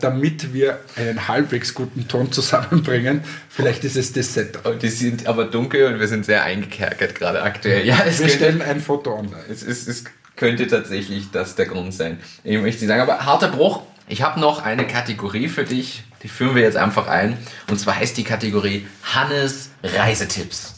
[0.00, 3.24] damit wir einen halbwegs guten Ton zusammenbringen.
[3.48, 4.66] Vielleicht ist es das Setup.
[4.66, 7.84] Und die sind aber dunkel und wir sind sehr eingekerkert gerade aktuell.
[7.86, 9.44] Ja, wir stellen ein Foto online.
[9.50, 10.04] Es, es, es
[10.36, 12.18] könnte tatsächlich das der Grund sein.
[12.44, 13.82] Ich möchte sagen, aber harter Bruch.
[14.06, 17.38] Ich habe noch eine Kategorie für dich, die führen wir jetzt einfach ein.
[17.70, 20.74] Und zwar heißt die Kategorie Hannes Reisetipps.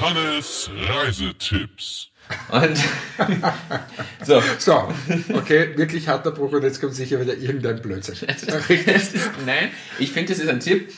[0.00, 2.11] Hannes Reisetipps.
[2.50, 2.78] Und
[4.24, 4.42] so.
[4.58, 4.92] So,
[5.34, 8.14] okay, wirklich harter Bruch und jetzt kommt sicher wieder irgendein Blödsinn.
[8.28, 9.14] Ist,
[9.46, 10.92] nein, ich finde, das ist ein Tipp.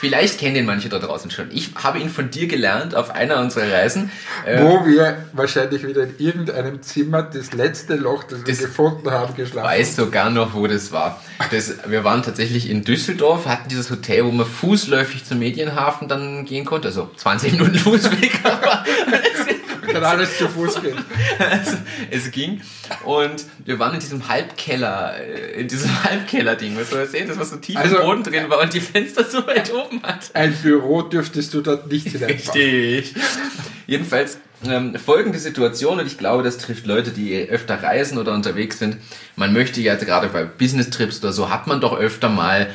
[0.00, 1.48] Vielleicht kennen den manche da draußen schon.
[1.50, 4.10] Ich habe ihn von dir gelernt auf einer unserer Reisen.
[4.44, 9.10] Äh, Wo wir wahrscheinlich wieder in irgendeinem Zimmer das letzte Loch, das wir Das gefunden
[9.10, 11.20] haben, geschlafen weiß sogar noch, wo das war.
[11.50, 16.44] Das, wir waren tatsächlich in Düsseldorf, hatten dieses Hotel, wo man fußläufig zum Medienhafen dann
[16.44, 16.88] gehen konnte.
[16.88, 18.84] Also 20 Minuten Fußweg, aber
[19.92, 20.98] Kann alles zu Fuß gehen.
[21.38, 21.76] also,
[22.10, 22.60] es ging.
[23.04, 26.76] Und wir waren in diesem Halbkeller, äh, in diesem Halbkeller-Ding.
[26.78, 27.28] Was soll ich sehen?
[27.28, 30.02] Das war so tief Also- im Boden drin war und die Fenster so weit oben
[30.02, 30.30] hat.
[30.34, 32.60] Ein Büro dürftest du dort nicht hineinfahren.
[32.60, 33.14] Richtig.
[33.86, 38.78] Jedenfalls ähm, folgende Situation, und ich glaube, das trifft Leute, die öfter reisen oder unterwegs
[38.80, 38.96] sind.
[39.36, 42.68] Man möchte ja gerade bei Business-Trips oder so, hat man doch öfter mal äh,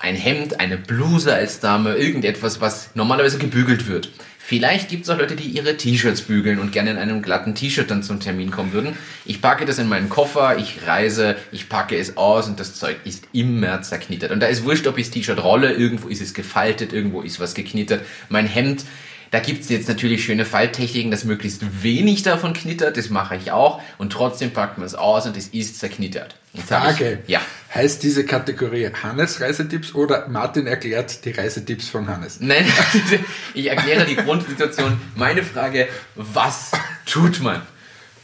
[0.00, 4.10] ein Hemd, eine Bluse als Dame, irgendetwas, was normalerweise gebügelt wird.
[4.48, 7.90] Vielleicht gibt es auch Leute, die ihre T-Shirts bügeln und gerne in einem glatten T-Shirt
[7.90, 8.96] dann zum Termin kommen würden.
[9.26, 12.96] Ich packe das in meinen Koffer, ich reise, ich packe es aus und das Zeug
[13.04, 14.30] ist immer zerknittert.
[14.30, 17.40] Und da ist wurscht, ob ich das T-Shirt rolle, irgendwo ist es gefaltet, irgendwo ist
[17.40, 18.00] was geknittert.
[18.30, 18.86] Mein Hemd,
[19.30, 23.52] da gibt es jetzt natürlich schöne Falltechniken, dass möglichst wenig davon knittert, das mache ich
[23.52, 23.80] auch.
[23.98, 26.36] Und trotzdem packt man es aus und es ist zerknittert.
[26.66, 27.20] Frage.
[27.24, 27.40] Ich, ja.
[27.74, 32.38] Heißt diese Kategorie Hannes Reisetipps oder Martin erklärt die Reisetipps von Hannes?
[32.40, 32.64] Nein,
[33.54, 34.98] ich erkläre die Grundsituation.
[35.14, 36.72] Meine Frage, was
[37.04, 37.62] tut man?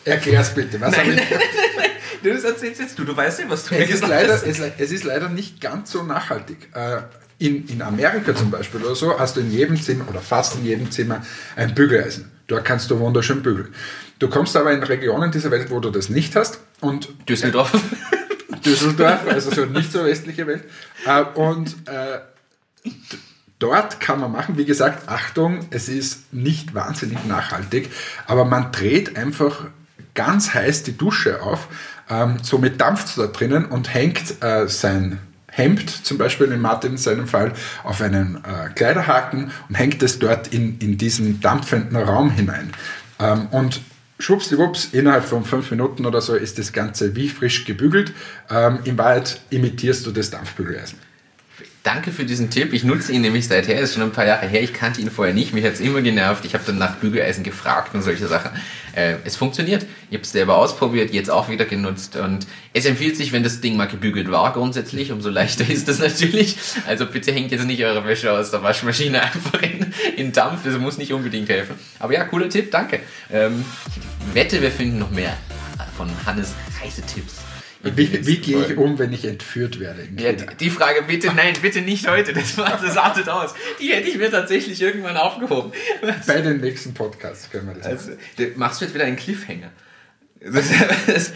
[0.05, 0.81] Erklär's bitte.
[0.81, 1.41] Was Nein, ich, nein, nein,
[1.77, 1.91] nein.
[2.23, 5.05] Du, erzählst jetzt du, du weißt ja, was du es, ist leider, es, es ist
[5.05, 6.71] leider nicht ganz so nachhaltig.
[6.75, 7.03] Äh,
[7.39, 10.65] In, in Amerika zum Beispiel oder so hast du in jedem Zimmer oder fast in
[10.65, 11.23] jedem Zimmer
[11.57, 12.31] ein Bügeleisen.
[12.47, 13.75] Dort kannst du wunderschön bügeln.
[14.19, 17.73] Du kommst aber in Regionen dieser Welt, wo du das nicht hast und Düsseldorf.
[18.65, 20.65] Düsseldorf, also so nicht so westliche Welt.
[21.07, 22.21] Äh, und äh,
[23.59, 27.91] dort kann man machen, wie gesagt, Achtung, es ist nicht wahnsinnig nachhaltig,
[28.27, 29.67] aber man dreht einfach
[30.15, 31.69] ganz heiß die Dusche auf,
[32.09, 35.19] ähm, somit dampft es da drinnen und hängt äh, sein
[35.57, 37.53] Hemd, zum Beispiel in Martin in seinem Fall,
[37.85, 42.73] auf einen äh, Kleiderhaken und hängt es dort in, in diesen dampfenden Raum hinein.
[43.21, 43.81] Ähm, und
[44.19, 48.13] schwuppsdiwupps, innerhalb von fünf Minuten oder so ist das Ganze wie frisch gebügelt.
[48.51, 50.99] Ähm, in Wahrheit imitierst du das Dampfbügeleisen.
[51.85, 52.73] Danke für diesen Tipp.
[52.73, 53.79] Ich nutze ihn nämlich seither.
[53.79, 54.63] Ist schon ein paar Jahre her.
[54.63, 55.53] Ich kannte ihn vorher nicht.
[55.53, 56.47] Mich hat es immer genervt.
[56.47, 58.53] Ich habe dann nach Bügeleisen gefragt und solche Sachen.
[58.95, 59.85] Äh, es funktioniert.
[60.09, 62.17] Ich habe es selber ausprobiert, jetzt auch wieder genutzt.
[62.17, 65.13] Und es empfiehlt sich, wenn das Ding mal gebügelt war, grundsätzlich.
[65.13, 66.57] Umso leichter ist das natürlich.
[66.87, 70.61] Also bitte hängt jetzt nicht eure Wäsche aus der Waschmaschine einfach in, in Dampf.
[70.65, 71.75] Das muss nicht unbedingt helfen.
[71.99, 72.71] Aber ja, cooler Tipp.
[72.71, 73.01] Danke.
[73.31, 75.37] Ähm, ich wette, wir finden noch mehr
[75.97, 77.37] von Hannes Reisetipps.
[77.83, 80.09] Wie, wie gehe ich um, wenn ich entführt werde?
[80.17, 83.55] Ja, die, die Frage bitte, nein, bitte nicht heute, das, das artet aus.
[83.79, 85.73] Die hätte ich mir tatsächlich irgendwann aufgehoben.
[86.27, 88.53] Bei den nächsten Podcasts können wir das Also, machen.
[88.57, 89.71] machst du jetzt wieder einen Cliffhanger.
[90.47, 90.67] Das,
[91.07, 91.33] das,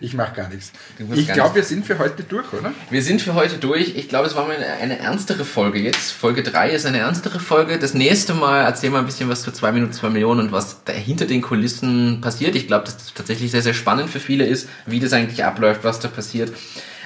[0.00, 0.72] Ich mache gar nichts.
[1.14, 2.72] Ich glaube, wir sind für heute durch, oder?
[2.90, 3.96] wir sind für heute durch.
[3.96, 6.12] Ich glaube, es war mal eine, eine ernstere Folge jetzt.
[6.12, 7.78] Folge 3 ist eine ernstere Folge.
[7.78, 10.84] Das nächste Mal erzählen wir ein bisschen was zu 2 Minuten 2 Millionen und was
[10.84, 12.54] da hinter den Kulissen passiert.
[12.56, 15.84] Ich glaube, dass das tatsächlich sehr, sehr spannend für viele ist, wie das eigentlich abläuft,
[15.84, 16.52] was da passiert.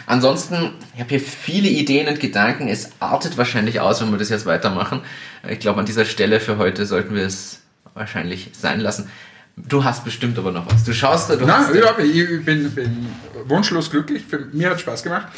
[0.07, 2.69] Ansonsten, ich habe hier viele Ideen und Gedanken.
[2.69, 5.03] Es artet wahrscheinlich aus, wenn wir das jetzt weitermachen.
[5.49, 7.61] Ich glaube, an dieser Stelle für heute sollten wir es
[7.95, 9.09] wahrscheinlich sein lassen.
[9.57, 10.85] Du hast bestimmt aber noch was.
[10.85, 12.17] Du schaust da, du Nein, nicht.
[12.17, 13.07] ich bin, bin
[13.47, 14.25] wunschlos glücklich.
[14.29, 15.29] Für, mir hat Spaß gemacht.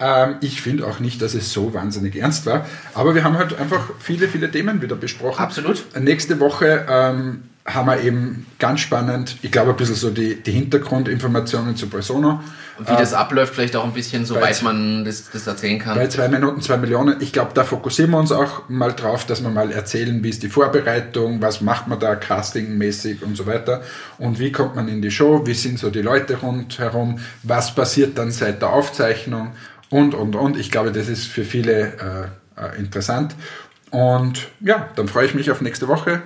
[0.00, 2.66] Ähm, ich finde auch nicht, dass es so wahnsinnig ernst war.
[2.94, 5.42] Aber wir haben halt einfach viele, viele Themen wieder besprochen.
[5.42, 5.84] Absolut.
[5.98, 7.42] Nächste Woche ähm,
[7.74, 12.42] haben wir eben ganz spannend, ich glaube, ein bisschen so die, die Hintergrundinformationen zu Persona.
[12.78, 15.96] wie das abläuft, vielleicht auch ein bisschen, soweit man das, das erzählen kann.
[15.96, 17.20] Bei zwei Minuten, zwei Millionen.
[17.20, 20.42] Ich glaube, da fokussieren wir uns auch mal drauf, dass wir mal erzählen, wie ist
[20.42, 23.82] die Vorbereitung, was macht man da castingmäßig und so weiter.
[24.18, 28.16] Und wie kommt man in die Show, wie sind so die Leute rundherum, was passiert
[28.18, 29.52] dann seit der Aufzeichnung
[29.90, 30.56] und, und, und.
[30.56, 33.34] Ich glaube, das ist für viele äh, äh, interessant.
[33.90, 36.22] Und ja, dann freue ich mich auf nächste Woche.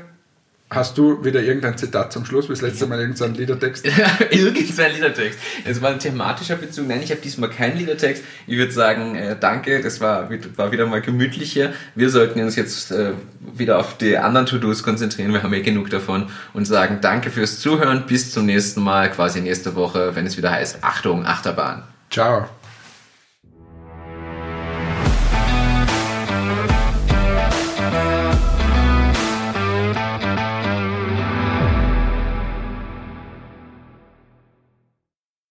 [0.71, 3.87] Hast du wieder irgendein Zitat zum Schluss, wie das letzte Mal irgendein Liedertext?
[4.31, 5.39] Irgendein Liedertext.
[5.65, 6.89] Es war ein thematischer Bezug.
[6.89, 8.25] Nein, ich habe diesmal keinen Liedertext.
[8.47, 11.75] Ich würde sagen, äh, danke, das war, war wieder mal gemütlich hier.
[11.95, 13.13] Wir sollten uns jetzt äh,
[13.55, 15.33] wieder auf die anderen To-Dos konzentrieren.
[15.33, 16.31] Wir haben ja genug davon.
[16.55, 18.07] Und sagen danke fürs Zuhören.
[18.07, 21.85] Bis zum nächsten Mal, quasi nächste Woche, wenn es wieder heißt Achtung, Achterbahn.
[22.11, 22.49] Ciao.